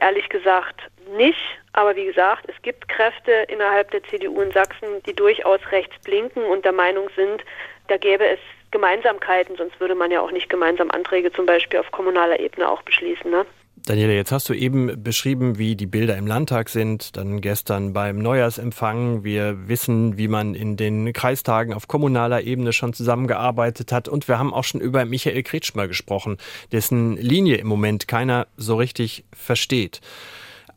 ehrlich 0.00 0.28
gesagt 0.28 0.82
nicht. 1.16 1.40
Aber 1.72 1.96
wie 1.96 2.06
gesagt, 2.06 2.46
es 2.48 2.60
gibt 2.62 2.88
Kräfte 2.88 3.32
innerhalb 3.48 3.90
der 3.90 4.02
CDU 4.04 4.40
in 4.40 4.50
Sachsen, 4.52 5.02
die 5.06 5.14
durchaus 5.14 5.60
rechts 5.70 5.94
blinken 6.04 6.42
und 6.44 6.64
der 6.64 6.72
Meinung 6.72 7.08
sind, 7.16 7.44
da 7.88 7.96
gäbe 7.96 8.26
es 8.26 8.38
Gemeinsamkeiten, 8.70 9.56
sonst 9.56 9.78
würde 9.80 9.94
man 9.94 10.10
ja 10.10 10.20
auch 10.20 10.30
nicht 10.30 10.48
gemeinsam 10.48 10.90
Anträge 10.90 11.32
zum 11.32 11.46
Beispiel 11.46 11.80
auf 11.80 11.90
kommunaler 11.90 12.38
Ebene 12.38 12.68
auch 12.68 12.82
beschließen. 12.82 13.30
Ne? 13.30 13.44
Daniela, 13.86 14.12
jetzt 14.12 14.30
hast 14.30 14.48
du 14.48 14.52
eben 14.52 15.02
beschrieben, 15.02 15.58
wie 15.58 15.74
die 15.74 15.86
Bilder 15.86 16.16
im 16.16 16.26
Landtag 16.26 16.68
sind, 16.68 17.16
dann 17.16 17.40
gestern 17.40 17.92
beim 17.92 18.18
Neujahrsempfang. 18.18 19.24
Wir 19.24 19.68
wissen, 19.68 20.18
wie 20.18 20.28
man 20.28 20.54
in 20.54 20.76
den 20.76 21.12
Kreistagen 21.12 21.72
auf 21.72 21.88
kommunaler 21.88 22.42
Ebene 22.42 22.72
schon 22.72 22.92
zusammengearbeitet 22.92 23.90
hat. 23.90 24.06
Und 24.06 24.28
wir 24.28 24.38
haben 24.38 24.52
auch 24.52 24.64
schon 24.64 24.80
über 24.80 25.04
Michael 25.06 25.42
Kretschmer 25.42 25.88
gesprochen, 25.88 26.36
dessen 26.72 27.16
Linie 27.16 27.56
im 27.56 27.66
Moment 27.68 28.06
keiner 28.06 28.46
so 28.56 28.76
richtig 28.76 29.24
versteht. 29.32 30.00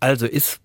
Also 0.03 0.27
ist 0.27 0.59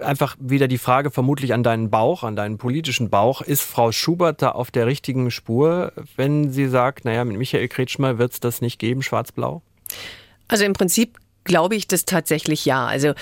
einfach 0.00 0.34
wieder 0.40 0.66
die 0.66 0.78
Frage 0.78 1.10
vermutlich 1.10 1.52
an 1.52 1.62
deinen 1.62 1.90
Bauch, 1.90 2.22
an 2.22 2.36
deinen 2.36 2.56
politischen 2.56 3.10
Bauch. 3.10 3.42
Ist 3.42 3.60
Frau 3.60 3.92
Schubert 3.92 4.40
da 4.40 4.52
auf 4.52 4.70
der 4.70 4.86
richtigen 4.86 5.30
Spur, 5.30 5.92
wenn 6.16 6.50
sie 6.50 6.68
sagt, 6.68 7.04
naja, 7.04 7.22
mit 7.26 7.36
Michael 7.36 7.68
Kretschmer 7.68 8.16
wird 8.16 8.32
es 8.32 8.40
das 8.40 8.62
nicht 8.62 8.78
geben, 8.78 9.02
schwarz-blau? 9.02 9.60
Also 10.48 10.64
im 10.64 10.72
Prinzip 10.72 11.18
glaube 11.44 11.76
ich 11.76 11.86
das 11.86 12.04
tatsächlich 12.04 12.64
ja. 12.64 12.86
Also 12.86 13.14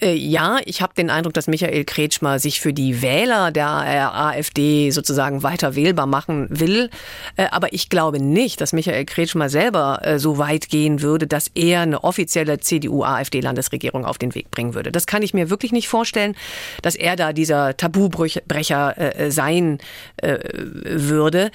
äh, 0.00 0.14
ja, 0.14 0.58
ich 0.64 0.82
habe 0.82 0.94
den 0.94 1.10
Eindruck, 1.10 1.34
dass 1.34 1.46
Michael 1.46 1.84
Kretschmer 1.84 2.38
sich 2.38 2.60
für 2.60 2.72
die 2.72 3.02
Wähler 3.02 3.50
der 3.50 3.84
äh, 3.86 3.98
AfD 3.98 4.90
sozusagen 4.90 5.42
weiter 5.42 5.74
wählbar 5.74 6.06
machen 6.06 6.46
will. 6.50 6.90
Äh, 7.36 7.46
aber 7.50 7.72
ich 7.72 7.88
glaube 7.88 8.22
nicht, 8.22 8.60
dass 8.60 8.72
Michael 8.72 9.04
Kretschmer 9.04 9.48
selber 9.48 10.00
äh, 10.02 10.18
so 10.18 10.38
weit 10.38 10.68
gehen 10.68 11.02
würde, 11.02 11.26
dass 11.26 11.50
er 11.54 11.80
eine 11.80 12.04
offizielle 12.04 12.60
CDU-AfD-Landesregierung 12.60 14.04
auf 14.04 14.18
den 14.18 14.34
Weg 14.34 14.50
bringen 14.50 14.74
würde. 14.74 14.92
Das 14.92 15.06
kann 15.06 15.22
ich 15.22 15.34
mir 15.34 15.50
wirklich 15.50 15.72
nicht 15.72 15.88
vorstellen, 15.88 16.34
dass 16.82 16.94
er 16.94 17.16
da 17.16 17.32
dieser 17.32 17.76
Tabubrecher 17.76 18.94
äh, 18.96 19.30
sein 19.30 19.78
würde. 20.22 21.50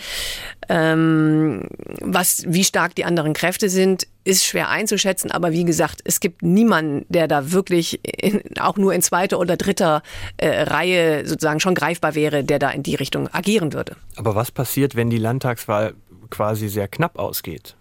Ähm, 0.74 1.68
was, 2.00 2.46
wie 2.48 2.64
stark 2.64 2.96
die 2.96 3.04
anderen 3.04 3.34
Kräfte 3.34 3.68
sind, 3.68 4.08
ist 4.24 4.46
schwer 4.46 4.70
einzuschätzen, 4.70 5.30
aber 5.30 5.52
wie 5.52 5.66
gesagt, 5.66 6.00
es 6.06 6.22
gibt 6.22 6.44
niemanden, 6.44 7.06
der 7.10 7.28
da 7.28 7.52
wirklich 7.52 8.00
in, 8.06 8.42
auch 8.58 8.78
nur 8.78 8.94
in 8.94 9.02
zweiter 9.02 9.38
oder 9.38 9.58
dritter 9.58 10.02
äh, 10.38 10.62
Reihe 10.62 11.28
sozusagen 11.28 11.60
schon 11.60 11.76
greifbar 11.76 12.16
wäre, 12.16 12.46
der 12.46 12.58
da 12.58 12.70
in 12.70 12.84
die 12.84 12.96
Richtung 12.96 13.28
agieren 13.34 13.74
würde. 13.74 13.98
Aber 14.16 14.34
was 14.34 14.50
passiert, 14.50 14.96
wenn 14.96 15.10
die 15.10 15.18
Landtagswahl 15.18 15.94
quasi 16.30 16.70
sehr 16.70 16.88
knapp 16.88 17.20
ausgeht? 17.20 17.76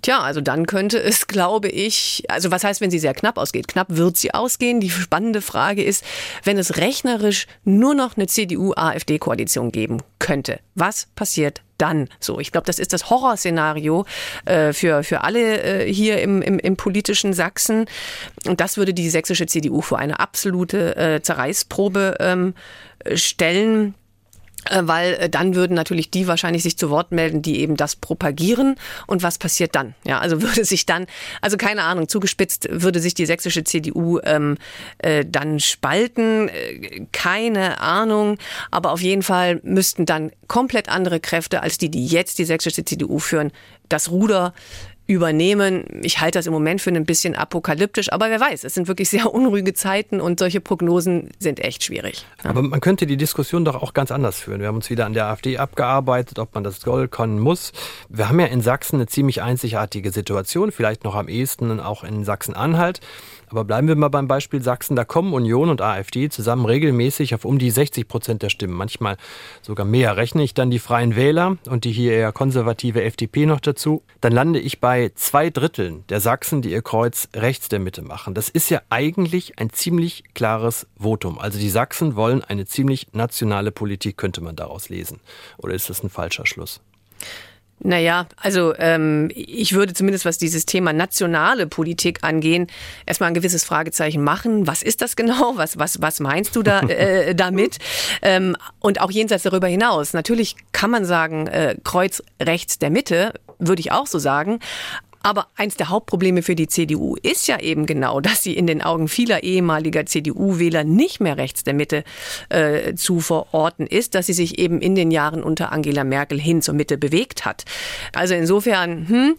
Tja, 0.00 0.20
also 0.20 0.40
dann 0.40 0.64
könnte 0.64 0.98
es, 0.98 1.26
glaube 1.26 1.68
ich, 1.68 2.24
also 2.28 2.50
was 2.50 2.64
heißt, 2.64 2.80
wenn 2.80 2.90
sie 2.90 2.98
sehr 2.98 3.12
knapp 3.12 3.36
ausgeht? 3.36 3.68
Knapp 3.68 3.88
wird 3.90 4.16
sie 4.16 4.32
ausgehen. 4.32 4.80
Die 4.80 4.88
spannende 4.88 5.42
Frage 5.42 5.84
ist, 5.84 6.02
wenn 6.44 6.56
es 6.56 6.78
rechnerisch 6.78 7.46
nur 7.64 7.94
noch 7.94 8.16
eine 8.16 8.26
CDU-AfD-Koalition 8.26 9.70
geben 9.70 10.02
könnte, 10.18 10.60
was 10.74 11.08
passiert 11.14 11.60
dann 11.78 12.08
so? 12.20 12.40
Ich 12.40 12.52
glaube, 12.52 12.66
das 12.66 12.78
ist 12.78 12.92
das 12.92 13.10
Horrorszenario 13.10 14.06
äh, 14.44 14.72
für, 14.72 15.02
für 15.02 15.22
alle 15.22 15.62
äh, 15.62 15.92
hier 15.92 16.20
im, 16.20 16.42
im, 16.42 16.58
im 16.58 16.76
politischen 16.76 17.32
Sachsen. 17.32 17.86
Und 18.46 18.60
das 18.60 18.76
würde 18.76 18.94
die 18.94 19.10
sächsische 19.10 19.46
CDU 19.46 19.80
vor 19.80 19.98
eine 19.98 20.20
absolute 20.20 20.96
äh, 20.96 21.22
Zerreißprobe 21.22 22.16
ähm, 22.20 22.54
stellen. 23.14 23.94
Äh, 24.70 24.82
weil 24.84 25.14
äh, 25.14 25.28
dann 25.28 25.54
würden 25.54 25.74
natürlich 25.74 26.10
die 26.10 26.26
wahrscheinlich 26.26 26.62
sich 26.62 26.76
zu 26.76 26.90
Wort 26.90 27.12
melden, 27.12 27.42
die 27.42 27.60
eben 27.60 27.76
das 27.76 27.96
propagieren. 27.96 28.76
Und 29.06 29.22
was 29.22 29.38
passiert 29.38 29.74
dann? 29.74 29.94
Ja, 30.04 30.18
also 30.18 30.42
würde 30.42 30.64
sich 30.64 30.86
dann, 30.86 31.06
also 31.40 31.56
keine 31.56 31.82
Ahnung, 31.82 32.08
zugespitzt 32.08 32.68
würde 32.70 33.00
sich 33.00 33.14
die 33.14 33.26
sächsische 33.26 33.64
CDU 33.64 34.20
ähm, 34.24 34.56
äh, 34.98 35.24
dann 35.26 35.60
spalten. 35.60 36.48
Äh, 36.48 37.06
keine 37.12 37.80
Ahnung. 37.80 38.38
Aber 38.70 38.92
auf 38.92 39.00
jeden 39.00 39.22
Fall 39.22 39.60
müssten 39.62 40.06
dann 40.06 40.30
komplett 40.48 40.88
andere 40.88 41.20
Kräfte 41.20 41.62
als 41.62 41.78
die, 41.78 41.90
die 41.90 42.06
jetzt 42.06 42.38
die 42.38 42.44
sächsische 42.44 42.84
CDU 42.84 43.18
führen, 43.18 43.52
das 43.88 44.10
Ruder 44.10 44.54
übernehmen. 45.06 45.84
Ich 46.02 46.20
halte 46.20 46.38
das 46.38 46.46
im 46.46 46.52
Moment 46.52 46.80
für 46.80 46.90
ein 46.90 47.04
bisschen 47.04 47.34
apokalyptisch, 47.34 48.10
aber 48.12 48.30
wer 48.30 48.40
weiß, 48.40 48.64
es 48.64 48.74
sind 48.74 48.88
wirklich 48.88 49.10
sehr 49.10 49.32
unruhige 49.34 49.74
Zeiten 49.74 50.20
und 50.20 50.38
solche 50.38 50.60
Prognosen 50.60 51.30
sind 51.38 51.60
echt 51.60 51.84
schwierig. 51.84 52.24
Ja. 52.42 52.50
Aber 52.50 52.62
man 52.62 52.80
könnte 52.80 53.06
die 53.06 53.16
Diskussion 53.16 53.64
doch 53.64 53.82
auch 53.82 53.92
ganz 53.92 54.10
anders 54.10 54.38
führen. 54.38 54.60
Wir 54.60 54.68
haben 54.68 54.76
uns 54.76 54.88
wieder 54.88 55.04
an 55.04 55.12
der 55.12 55.26
AfD 55.26 55.58
abgearbeitet, 55.58 56.38
ob 56.38 56.54
man 56.54 56.64
das 56.64 56.80
soll, 56.80 57.08
können, 57.08 57.38
muss. 57.38 57.72
Wir 58.08 58.28
haben 58.28 58.40
ja 58.40 58.46
in 58.46 58.62
Sachsen 58.62 58.96
eine 58.96 59.06
ziemlich 59.06 59.42
einzigartige 59.42 60.10
Situation, 60.10 60.72
vielleicht 60.72 61.04
noch 61.04 61.14
am 61.14 61.28
ehesten 61.28 61.80
auch 61.80 62.04
in 62.04 62.24
Sachsen-Anhalt. 62.24 63.00
Aber 63.54 63.64
bleiben 63.64 63.86
wir 63.86 63.94
mal 63.94 64.08
beim 64.08 64.26
Beispiel 64.26 64.60
Sachsen. 64.64 64.96
Da 64.96 65.04
kommen 65.04 65.32
Union 65.32 65.68
und 65.68 65.80
AfD 65.80 66.28
zusammen 66.28 66.64
regelmäßig 66.64 67.36
auf 67.36 67.44
um 67.44 67.60
die 67.60 67.70
60 67.70 68.08
Prozent 68.08 68.42
der 68.42 68.48
Stimmen. 68.48 68.74
Manchmal 68.74 69.16
sogar 69.62 69.86
mehr. 69.86 70.16
Rechne 70.16 70.42
ich 70.42 70.54
dann 70.54 70.72
die 70.72 70.80
Freien 70.80 71.14
Wähler 71.14 71.56
und 71.68 71.84
die 71.84 71.92
hier 71.92 72.14
eher 72.14 72.32
konservative 72.32 73.04
FDP 73.04 73.46
noch 73.46 73.60
dazu, 73.60 74.02
dann 74.20 74.32
lande 74.32 74.58
ich 74.58 74.80
bei 74.80 75.12
zwei 75.14 75.50
Dritteln 75.50 76.02
der 76.08 76.18
Sachsen, 76.18 76.62
die 76.62 76.72
ihr 76.72 76.82
Kreuz 76.82 77.28
rechts 77.32 77.68
der 77.68 77.78
Mitte 77.78 78.02
machen. 78.02 78.34
Das 78.34 78.48
ist 78.48 78.70
ja 78.70 78.82
eigentlich 78.90 79.56
ein 79.60 79.70
ziemlich 79.70 80.24
klares 80.34 80.88
Votum. 80.98 81.38
Also 81.38 81.60
die 81.60 81.70
Sachsen 81.70 82.16
wollen 82.16 82.42
eine 82.42 82.66
ziemlich 82.66 83.06
nationale 83.12 83.70
Politik, 83.70 84.16
könnte 84.16 84.40
man 84.40 84.56
daraus 84.56 84.88
lesen. 84.88 85.20
Oder 85.58 85.74
ist 85.74 85.88
das 85.88 86.02
ein 86.02 86.10
falscher 86.10 86.44
Schluss? 86.44 86.80
Naja, 87.80 88.26
also 88.36 88.74
ähm, 88.78 89.30
ich 89.34 89.74
würde 89.74 89.92
zumindest, 89.92 90.24
was 90.24 90.38
dieses 90.38 90.64
Thema 90.64 90.92
nationale 90.92 91.66
Politik 91.66 92.20
angehen, 92.22 92.68
erstmal 93.04 93.28
ein 93.28 93.34
gewisses 93.34 93.64
Fragezeichen 93.64 94.22
machen. 94.22 94.66
Was 94.66 94.82
ist 94.82 95.02
das 95.02 95.16
genau? 95.16 95.56
Was, 95.56 95.78
was, 95.78 96.00
was 96.00 96.20
meinst 96.20 96.56
du 96.56 96.62
da 96.62 96.80
äh, 96.88 97.34
damit? 97.34 97.78
Ähm, 98.22 98.56
und 98.80 99.00
auch 99.00 99.10
jenseits 99.10 99.42
darüber 99.42 99.66
hinaus. 99.66 100.14
Natürlich 100.14 100.56
kann 100.72 100.90
man 100.90 101.04
sagen, 101.04 101.46
äh, 101.48 101.76
Kreuz 101.84 102.22
rechts 102.40 102.78
der 102.78 102.90
Mitte, 102.90 103.34
würde 103.58 103.80
ich 103.80 103.92
auch 103.92 104.06
so 104.06 104.18
sagen. 104.18 104.60
Aber 105.24 105.46
eins 105.56 105.76
der 105.76 105.88
Hauptprobleme 105.88 106.42
für 106.42 106.54
die 106.54 106.68
CDU 106.68 107.16
ist 107.22 107.48
ja 107.48 107.58
eben 107.58 107.86
genau, 107.86 108.20
dass 108.20 108.42
sie 108.42 108.54
in 108.54 108.66
den 108.66 108.82
Augen 108.82 109.08
vieler 109.08 109.42
ehemaliger 109.42 110.04
CDU-Wähler 110.04 110.84
nicht 110.84 111.18
mehr 111.18 111.38
rechts 111.38 111.64
der 111.64 111.72
Mitte 111.72 112.04
äh, 112.50 112.94
zu 112.94 113.20
verorten 113.20 113.86
ist, 113.86 114.14
dass 114.14 114.26
sie 114.26 114.34
sich 114.34 114.58
eben 114.58 114.82
in 114.82 114.94
den 114.94 115.10
Jahren 115.10 115.42
unter 115.42 115.72
Angela 115.72 116.04
Merkel 116.04 116.38
hin 116.38 116.60
zur 116.60 116.74
Mitte 116.74 116.98
bewegt 116.98 117.46
hat. 117.46 117.64
Also 118.12 118.34
insofern, 118.34 119.08
hm, 119.08 119.34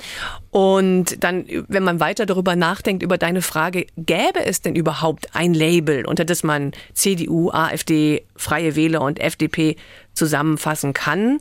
und 0.49 1.23
dann, 1.23 1.45
wenn 1.67 1.83
man 1.83 1.99
weiter 1.99 2.25
darüber 2.25 2.55
nachdenkt, 2.55 3.03
über 3.03 3.19
deine 3.19 3.43
Frage, 3.43 3.85
gäbe 3.95 4.43
es 4.43 4.63
denn 4.63 4.75
überhaupt 4.75 5.35
ein 5.35 5.53
Label, 5.53 6.07
unter 6.07 6.25
das 6.25 6.41
man 6.41 6.71
CDU, 6.93 7.51
AfD, 7.51 8.25
Freie 8.35 8.75
Wähler 8.75 9.01
und 9.01 9.19
FDP 9.19 9.75
zusammenfassen 10.15 10.93
kann? 10.93 11.39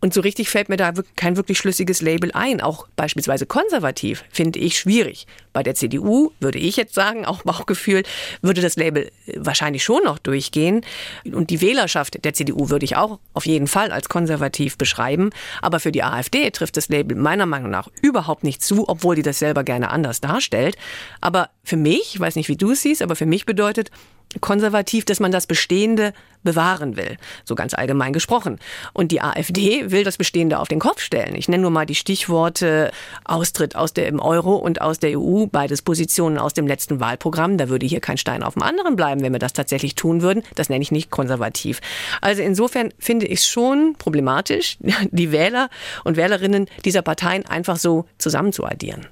Und 0.00 0.12
so 0.12 0.20
richtig 0.20 0.50
fällt 0.50 0.68
mir 0.68 0.76
da 0.76 0.92
kein 1.16 1.36
wirklich 1.36 1.58
schlüssiges 1.58 2.02
Label 2.02 2.30
ein. 2.32 2.60
Auch 2.60 2.86
beispielsweise 2.96 3.46
konservativ 3.46 4.24
finde 4.30 4.58
ich 4.58 4.78
schwierig. 4.78 5.26
Bei 5.52 5.62
der 5.62 5.74
CDU 5.74 6.32
würde 6.38 6.58
ich 6.58 6.76
jetzt 6.76 6.94
sagen, 6.94 7.24
auch 7.24 7.42
Bauchgefühl, 7.42 8.02
würde 8.42 8.60
das 8.60 8.76
Label 8.76 9.10
wahrscheinlich 9.36 9.82
schon 9.82 10.04
noch 10.04 10.18
durchgehen. 10.18 10.82
Und 11.24 11.50
die 11.50 11.62
Wählerschaft 11.62 12.22
der 12.24 12.34
CDU 12.34 12.68
würde 12.68 12.84
ich 12.84 12.96
auch 12.96 13.18
auf 13.32 13.46
jeden 13.46 13.66
Fall 13.66 13.90
als 13.90 14.08
konservativ 14.08 14.76
beschreiben. 14.76 15.30
Aber 15.62 15.80
für 15.80 15.92
die 15.92 16.02
AfD 16.02 16.50
trifft 16.50 16.76
das 16.76 16.88
Label 16.88 17.16
meiner 17.16 17.46
Meinung 17.46 17.70
nach 17.70 17.88
überhaupt 18.02 18.44
nicht 18.44 18.62
zu, 18.62 18.88
obwohl 18.88 19.16
die 19.16 19.22
das 19.22 19.38
selber 19.38 19.64
gerne 19.64 19.90
anders 19.90 20.20
darstellt. 20.20 20.76
Aber 21.22 21.48
für 21.64 21.76
mich, 21.76 22.14
ich 22.14 22.20
weiß 22.20 22.36
nicht, 22.36 22.48
wie 22.48 22.56
du 22.56 22.72
es 22.72 22.82
siehst, 22.82 23.00
aber 23.00 23.16
für 23.16 23.26
mich 23.26 23.46
bedeutet 23.46 23.90
konservativ, 24.40 25.04
dass 25.04 25.20
man 25.20 25.32
das 25.32 25.46
Bestehende 25.46 26.12
bewahren 26.46 26.96
will, 26.96 27.16
so 27.44 27.54
ganz 27.54 27.74
allgemein 27.74 28.14
gesprochen. 28.14 28.58
Und 28.94 29.12
die 29.12 29.20
AfD 29.20 29.90
will 29.90 30.04
das 30.04 30.16
Bestehende 30.16 30.58
auf 30.58 30.68
den 30.68 30.78
Kopf 30.78 31.00
stellen. 31.00 31.34
Ich 31.34 31.48
nenne 31.48 31.62
nur 31.62 31.70
mal 31.70 31.84
die 31.84 31.94
Stichworte 31.94 32.90
Austritt 33.24 33.76
aus 33.76 33.92
dem 33.92 34.20
Euro 34.20 34.54
und 34.54 34.80
aus 34.80 34.98
der 34.98 35.18
EU, 35.18 35.46
beides 35.46 35.82
Positionen 35.82 36.38
aus 36.38 36.54
dem 36.54 36.66
letzten 36.66 37.00
Wahlprogramm. 37.00 37.58
Da 37.58 37.68
würde 37.68 37.84
hier 37.84 38.00
kein 38.00 38.16
Stein 38.16 38.42
auf 38.42 38.54
dem 38.54 38.62
anderen 38.62 38.96
bleiben, 38.96 39.20
wenn 39.20 39.32
wir 39.32 39.38
das 39.38 39.52
tatsächlich 39.52 39.94
tun 39.94 40.22
würden. 40.22 40.42
Das 40.54 40.70
nenne 40.70 40.82
ich 40.82 40.92
nicht 40.92 41.10
konservativ. 41.10 41.80
Also 42.22 42.42
insofern 42.42 42.94
finde 42.98 43.26
ich 43.26 43.40
es 43.40 43.46
schon 43.46 43.94
problematisch, 43.98 44.78
die 45.10 45.32
Wähler 45.32 45.68
und 46.04 46.16
Wählerinnen 46.16 46.66
dieser 46.84 47.02
Parteien 47.02 47.44
einfach 47.44 47.76
so 47.76 48.06
zusammenzuaddieren 48.18 49.06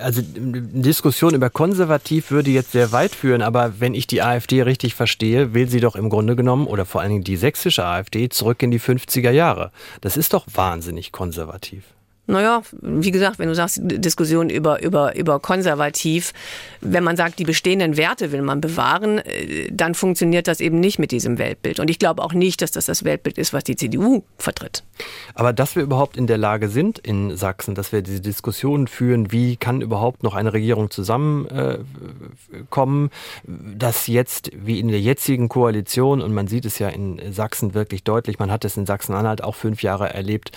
also 0.00 0.22
eine 0.36 0.62
Diskussion 0.62 1.34
über 1.34 1.50
konservativ 1.50 2.30
würde 2.30 2.50
jetzt 2.50 2.72
sehr 2.72 2.92
weit 2.92 3.14
führen, 3.14 3.42
aber 3.42 3.80
wenn 3.80 3.94
ich 3.94 4.06
die 4.06 4.22
AfD 4.22 4.62
richtig 4.62 4.94
verstehe, 4.94 5.54
will 5.54 5.68
sie 5.68 5.80
doch 5.80 5.96
im 5.96 6.08
Grunde 6.08 6.36
genommen 6.36 6.66
oder 6.66 6.84
vor 6.84 7.00
allen 7.00 7.10
Dingen 7.10 7.24
die 7.24 7.36
sächsische 7.36 7.84
AfD 7.84 8.28
zurück 8.28 8.62
in 8.62 8.70
die 8.70 8.80
50er 8.80 9.30
Jahre. 9.30 9.72
Das 10.00 10.16
ist 10.16 10.32
doch 10.32 10.46
wahnsinnig 10.52 11.12
konservativ. 11.12 11.95
Naja, 12.28 12.62
wie 12.82 13.12
gesagt, 13.12 13.38
wenn 13.38 13.48
du 13.48 13.54
sagst, 13.54 13.78
Diskussion 13.82 14.50
über, 14.50 14.82
über, 14.82 15.14
über 15.14 15.38
konservativ, 15.38 16.32
wenn 16.80 17.04
man 17.04 17.16
sagt, 17.16 17.38
die 17.38 17.44
bestehenden 17.44 17.96
Werte 17.96 18.32
will 18.32 18.42
man 18.42 18.60
bewahren, 18.60 19.18
äh, 19.18 19.70
dann 19.70 19.94
funktioniert 19.94 20.48
das 20.48 20.60
eben 20.60 20.80
nicht 20.80 20.98
mit 20.98 21.12
diesem 21.12 21.38
Weltbild. 21.38 21.78
Und 21.78 21.88
ich 21.88 22.00
glaube 22.00 22.22
auch 22.22 22.32
nicht, 22.32 22.62
dass 22.62 22.72
das 22.72 22.86
das 22.86 23.04
Weltbild 23.04 23.38
ist, 23.38 23.52
was 23.52 23.62
die 23.62 23.76
CDU 23.76 24.24
vertritt. 24.38 24.82
Aber 25.34 25.52
dass 25.52 25.76
wir 25.76 25.84
überhaupt 25.84 26.16
in 26.16 26.26
der 26.26 26.38
Lage 26.38 26.68
sind 26.68 26.98
in 26.98 27.36
Sachsen, 27.36 27.76
dass 27.76 27.92
wir 27.92 28.02
diese 28.02 28.20
Diskussionen 28.20 28.88
führen, 28.88 29.30
wie 29.30 29.56
kann 29.56 29.80
überhaupt 29.80 30.24
noch 30.24 30.34
eine 30.34 30.52
Regierung 30.52 30.90
zusammenkommen, 30.90 33.06
äh, 33.06 33.76
dass 33.76 34.08
jetzt, 34.08 34.50
wie 34.52 34.80
in 34.80 34.88
der 34.88 35.00
jetzigen 35.00 35.48
Koalition, 35.48 36.20
und 36.20 36.34
man 36.34 36.48
sieht 36.48 36.64
es 36.64 36.80
ja 36.80 36.88
in 36.88 37.32
Sachsen 37.32 37.74
wirklich 37.74 38.02
deutlich, 38.02 38.40
man 38.40 38.50
hat 38.50 38.64
es 38.64 38.76
in 38.76 38.84
Sachsen-Anhalt 38.84 39.44
auch 39.44 39.54
fünf 39.54 39.82
Jahre 39.82 40.12
erlebt, 40.12 40.50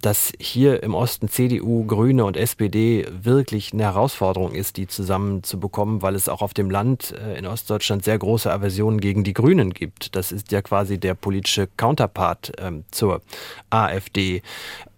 dass 0.00 0.32
hier 0.38 0.82
im 0.82 0.94
Osten 0.94 1.13
Osten 1.14 1.28
CDU, 1.28 1.84
Grüne 1.84 2.24
und 2.24 2.36
SPD 2.36 3.06
wirklich 3.22 3.72
eine 3.72 3.84
Herausforderung 3.84 4.50
ist, 4.50 4.76
die 4.76 4.88
zusammenzubekommen, 4.88 6.02
weil 6.02 6.16
es 6.16 6.28
auch 6.28 6.42
auf 6.42 6.54
dem 6.54 6.70
Land 6.70 7.14
äh, 7.16 7.38
in 7.38 7.46
Ostdeutschland 7.46 8.02
sehr 8.02 8.18
große 8.18 8.52
Aversionen 8.52 9.00
gegen 9.00 9.22
die 9.22 9.32
Grünen 9.32 9.72
gibt. 9.72 10.16
Das 10.16 10.32
ist 10.32 10.50
ja 10.50 10.60
quasi 10.60 10.98
der 10.98 11.14
politische 11.14 11.68
Counterpart 11.76 12.50
ähm, 12.58 12.82
zur 12.90 13.22
AfD. 13.70 14.42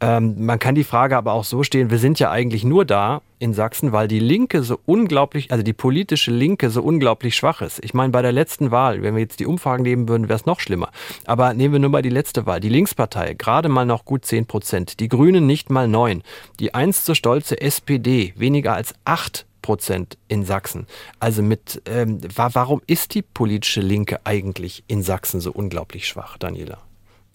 Ähm, 0.01 0.47
man 0.47 0.59
kann 0.59 0.75
die 0.75 0.85
Frage 0.85 1.19
aber 1.19 1.35
auch 1.35 1.45
so 1.45 1.63
stehen, 1.63 1.91
wir 1.91 1.99
sind 1.99 2.19
ja 2.19 2.31
eigentlich 2.31 2.65
nur 2.65 2.87
da, 2.87 3.21
in 3.39 3.55
Sachsen, 3.55 3.93
weil 3.93 4.09
die 4.09 4.19
Linke 4.19 4.63
so 4.63 4.79
unglaublich, 4.87 5.51
also 5.53 5.63
die 5.63 5.73
politische 5.73 6.31
Linke 6.31 6.71
so 6.71 6.83
unglaublich 6.83 7.37
schwach 7.37 7.61
ist. 7.61 7.83
Ich 7.85 7.95
meine, 7.95 8.11
bei 8.11 8.23
der 8.23 8.33
letzten 8.33 8.71
Wahl, 8.71 9.03
wenn 9.03 9.15
wir 9.15 9.23
jetzt 9.23 9.41
die 9.41 9.47
Umfragen 9.47 9.83
nehmen 9.83 10.09
würden, 10.09 10.29
wäre 10.29 10.39
es 10.39 10.47
noch 10.47 10.61
schlimmer. 10.61 10.91
Aber 11.27 11.55
nehmen 11.55 11.75
wir 11.75 11.79
nur 11.81 11.91
mal 11.91 12.03
die 12.03 12.11
letzte 12.11 12.47
Wahl. 12.47 12.61
Die 12.61 12.69
Linkspartei, 12.69 13.35
gerade 13.35 13.69
mal 13.69 13.85
noch 13.85 14.05
gut 14.05 14.25
10 14.25 14.47
Prozent. 14.47 15.01
Die 15.01 15.09
Grünen 15.09 15.47
nicht 15.47 15.71
mal 15.71 15.89
neun. 15.89 16.23
Die 16.61 16.75
einst 16.75 17.05
so 17.05 17.15
stolze 17.15 17.61
SPD, 17.61 18.33
weniger 18.37 18.75
als 18.75 18.95
acht 19.05 19.47
Prozent 19.63 20.17
in 20.29 20.45
Sachsen. 20.45 20.87
Also 21.19 21.43
mit, 21.43 21.83
ähm, 21.87 22.21
warum 22.37 22.83
ist 22.87 23.15
die 23.15 23.23
politische 23.23 23.81
Linke 23.81 24.21
eigentlich 24.25 24.85
in 24.87 25.03
Sachsen 25.03 25.41
so 25.41 25.51
unglaublich 25.51 26.07
schwach, 26.07 26.39
Daniela? 26.39 26.86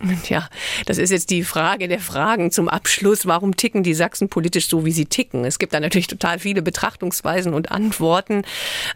Ja, 0.29 0.47
das 0.85 0.97
ist 0.97 1.11
jetzt 1.11 1.29
die 1.29 1.43
Frage 1.43 1.87
der 1.87 1.99
Fragen 1.99 2.51
zum 2.51 2.69
Abschluss. 2.69 3.25
Warum 3.25 3.55
ticken 3.55 3.83
die 3.83 3.93
Sachsen 3.93 4.29
politisch 4.29 4.67
so, 4.67 4.85
wie 4.85 4.91
sie 4.91 5.05
ticken? 5.05 5.45
Es 5.45 5.59
gibt 5.59 5.73
da 5.73 5.79
natürlich 5.79 6.07
total 6.07 6.39
viele 6.39 6.61
Betrachtungsweisen 6.61 7.53
und 7.53 7.71
Antworten. 7.71 8.43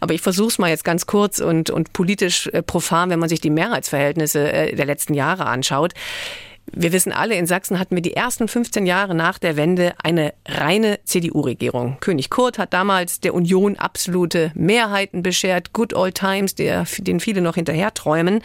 Aber 0.00 0.14
ich 0.14 0.22
versuche 0.22 0.48
es 0.48 0.58
mal 0.58 0.68
jetzt 0.68 0.84
ganz 0.84 1.06
kurz 1.06 1.40
und, 1.40 1.70
und 1.70 1.92
politisch 1.92 2.46
äh, 2.48 2.62
profan, 2.62 3.10
wenn 3.10 3.18
man 3.18 3.28
sich 3.28 3.40
die 3.40 3.50
Mehrheitsverhältnisse 3.50 4.52
äh, 4.52 4.74
der 4.74 4.86
letzten 4.86 5.14
Jahre 5.14 5.46
anschaut. 5.46 5.94
Wir 6.72 6.92
wissen 6.92 7.12
alle, 7.12 7.36
in 7.36 7.46
Sachsen 7.46 7.78
hatten 7.78 7.94
wir 7.94 8.02
die 8.02 8.14
ersten 8.14 8.48
15 8.48 8.86
Jahre 8.86 9.14
nach 9.14 9.38
der 9.38 9.56
Wende 9.56 9.94
eine 10.02 10.34
reine 10.46 10.98
CDU-Regierung. 11.04 11.98
König 12.00 12.28
Kurt 12.28 12.58
hat 12.58 12.72
damals 12.72 13.20
der 13.20 13.34
Union 13.34 13.76
absolute 13.76 14.50
Mehrheiten 14.54 15.22
beschert, 15.22 15.72
Good 15.72 15.94
Old 15.94 16.16
Times, 16.16 16.54
der, 16.54 16.86
den 16.98 17.20
viele 17.20 17.40
noch 17.40 17.54
hinterher 17.54 17.94
träumen. 17.94 18.42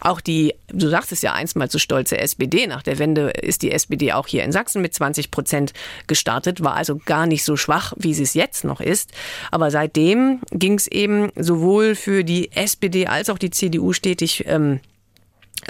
Auch 0.00 0.20
die, 0.20 0.54
du 0.68 0.88
sagst 0.88 1.12
es 1.12 1.22
ja 1.22 1.32
einst 1.32 1.56
mal 1.56 1.70
zu 1.70 1.78
stolze 1.78 2.18
SPD, 2.18 2.66
nach 2.66 2.82
der 2.82 2.98
Wende 2.98 3.30
ist 3.30 3.62
die 3.62 3.72
SPD 3.72 4.12
auch 4.12 4.26
hier 4.26 4.44
in 4.44 4.52
Sachsen 4.52 4.82
mit 4.82 4.92
20 4.92 5.30
Prozent 5.30 5.72
gestartet, 6.06 6.62
war 6.62 6.74
also 6.74 7.00
gar 7.06 7.26
nicht 7.26 7.44
so 7.44 7.56
schwach, 7.56 7.94
wie 7.96 8.12
sie 8.12 8.24
es 8.24 8.34
jetzt 8.34 8.64
noch 8.64 8.82
ist. 8.82 9.12
Aber 9.50 9.70
seitdem 9.70 10.40
ging 10.50 10.74
es 10.74 10.88
eben 10.88 11.30
sowohl 11.36 11.94
für 11.94 12.22
die 12.22 12.52
SPD 12.52 13.06
als 13.06 13.30
auch 13.30 13.38
die 13.38 13.50
CDU 13.50 13.94
stetig 13.94 14.44
ähm, 14.46 14.80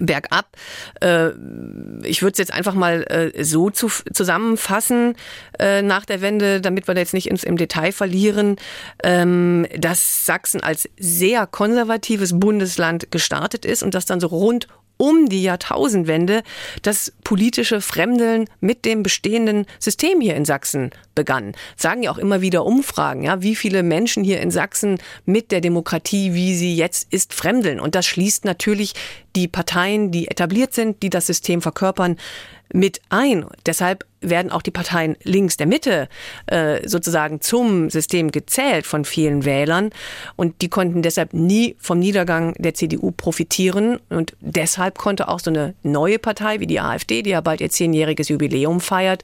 bergab. 0.01 0.47
Äh, 1.01 1.31
ich 2.03 2.23
würde 2.23 2.33
es 2.33 2.39
jetzt 2.39 2.53
einfach 2.53 2.75
mal 2.75 3.05
äh, 3.05 3.45
so 3.45 3.71
zu, 3.71 3.89
zusammenfassen 4.13 5.17
äh, 5.59 5.83
nach 5.83 6.05
der 6.05 6.21
Wende, 6.21 6.61
damit 6.61 6.89
wir 6.89 6.97
jetzt 6.97 7.15
nicht 7.15 7.29
ins, 7.29 7.45
im 7.45 7.57
Detail 7.57 7.93
verlieren, 7.93 8.57
ähm, 9.03 9.67
dass 9.77 10.27
Sachsen 10.27 10.63
als 10.63 10.89
sehr 10.99 11.47
konservatives 11.47 12.39
Bundesland 12.39 13.11
gestartet 13.11 13.65
ist 13.65 13.83
und 13.83 13.95
das 13.95 14.07
dann 14.07 14.21
so 14.21 14.29
rund 14.29 14.69
um 14.97 15.29
die 15.29 15.43
Jahrtausendwende 15.43 16.43
das 16.83 17.13
politische 17.25 17.81
Fremdeln 17.81 18.47
mit 18.61 18.85
dem 18.85 19.03
bestehenden 19.03 19.67
System 19.79 20.21
hier 20.21 20.37
in 20.37 20.45
Sachsen 20.45 20.91
begann. 21.15 21.53
Sagen 21.77 22.03
ja 22.03 22.11
auch 22.11 22.19
immer 22.19 22.41
wieder 22.41 22.65
Umfragen, 22.65 23.25
ja, 23.25 23.43
wie 23.43 23.57
viele 23.57 23.83
Menschen 23.83 24.25
hier 24.25 24.41
in 24.41 24.51
Sachsen 24.51 24.99
mit 25.25 25.53
der 25.53 25.61
Demokratie, 25.61 26.35
wie 26.35 26.55
sie 26.55 26.77
jetzt 26.77 27.13
ist, 27.13 27.35
fremdeln. 27.35 27.81
Und 27.81 27.95
das 27.95 28.07
schließt 28.07 28.45
natürlich 28.45 28.95
die 29.37 29.49
Parteien, 29.49 30.11
die 30.11 30.29
etabliert 30.29 30.75
sind, 30.75 31.03
die 31.03 31.11
das 31.11 31.27
System 31.27 31.61
verkörpern, 31.61 32.17
mit 32.73 33.01
ein. 33.09 33.45
Deshalb 33.67 34.05
werden 34.21 34.51
auch 34.51 34.63
die 34.63 34.71
Parteien 34.71 35.17
links 35.23 35.57
der 35.57 35.67
Mitte 35.67 36.09
äh, 36.47 36.87
sozusagen 36.89 37.41
zum 37.41 37.91
System 37.91 38.31
gezählt 38.31 38.87
von 38.87 39.05
vielen 39.05 39.45
Wählern. 39.45 39.91
Und 40.37 40.63
die 40.63 40.69
konnten 40.69 41.03
deshalb 41.03 41.35
nie 41.35 41.77
vom 41.79 41.99
Niedergang 41.99 42.55
der 42.59 42.75
CDU 42.75 43.11
profitieren. 43.11 44.01
Und 44.09 44.35
deshalb 44.41 44.99
konnte 44.99 45.29
auch 45.29 45.41
so 45.41 45.51
eine 45.51 45.75
neue 45.83 46.19
Partei 46.19 46.61
wie 46.61 46.67
die 46.67 46.81
AfD, 46.81 47.23
die 47.23 47.31
ja 47.31 47.41
bald 47.41 47.61
ihr 47.61 47.71
zehnjähriges 47.71 48.29
Jubiläum 48.29 48.81
feiert, 48.81 49.23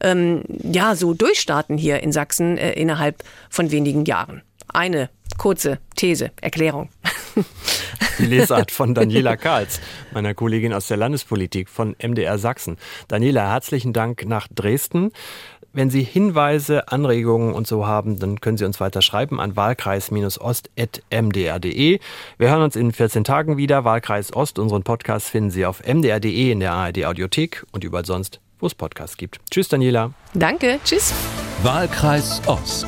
ähm, 0.00 0.42
ja, 0.48 0.94
so 0.94 1.14
durchstarten 1.14 1.76
hier 1.76 2.02
in 2.02 2.12
Sachsen 2.12 2.56
äh, 2.56 2.72
innerhalb 2.72 3.22
von 3.50 3.70
wenigen 3.70 4.04
Jahren. 4.04 4.42
Eine 4.68 5.10
kurze 5.38 5.78
These, 5.96 6.30
Erklärung. 6.40 6.88
Die 8.18 8.26
Lesart 8.26 8.70
von 8.70 8.94
Daniela 8.94 9.36
Karls, 9.36 9.80
meiner 10.12 10.34
Kollegin 10.34 10.72
aus 10.72 10.88
der 10.88 10.96
Landespolitik 10.96 11.68
von 11.68 11.94
MDR 12.02 12.38
Sachsen. 12.38 12.76
Daniela, 13.06 13.52
herzlichen 13.52 13.92
Dank 13.92 14.26
nach 14.26 14.48
Dresden. 14.52 15.12
Wenn 15.72 15.90
Sie 15.90 16.02
Hinweise, 16.02 16.88
Anregungen 16.88 17.54
und 17.54 17.66
so 17.66 17.86
haben, 17.86 18.18
dann 18.18 18.40
können 18.40 18.56
Sie 18.56 18.64
uns 18.64 18.80
weiter 18.80 19.02
schreiben 19.02 19.38
an 19.38 19.54
wahlkreis-ost.mdr.de. 19.54 22.00
Wir 22.38 22.50
hören 22.50 22.62
uns 22.62 22.74
in 22.74 22.90
14 22.90 23.22
Tagen 23.22 23.58
wieder. 23.58 23.84
Wahlkreis 23.84 24.34
Ost, 24.34 24.58
unseren 24.58 24.82
Podcast 24.82 25.28
finden 25.28 25.50
Sie 25.50 25.66
auf 25.66 25.82
mdr.de 25.86 26.50
in 26.50 26.60
der 26.60 26.72
ARD 26.72 27.04
Audiothek 27.04 27.66
und 27.70 27.84
überall 27.84 28.06
sonst, 28.06 28.40
wo 28.58 28.66
es 28.66 28.74
Podcasts 28.74 29.18
gibt. 29.18 29.40
Tschüss, 29.50 29.68
Daniela. 29.68 30.12
Danke, 30.34 30.80
tschüss. 30.84 31.12
Wahlkreis 31.62 32.40
Ost, 32.46 32.86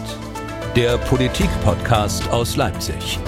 der 0.75 0.97
Politik-Podcast 0.99 2.29
aus 2.31 2.57
Leipzig. 2.57 3.19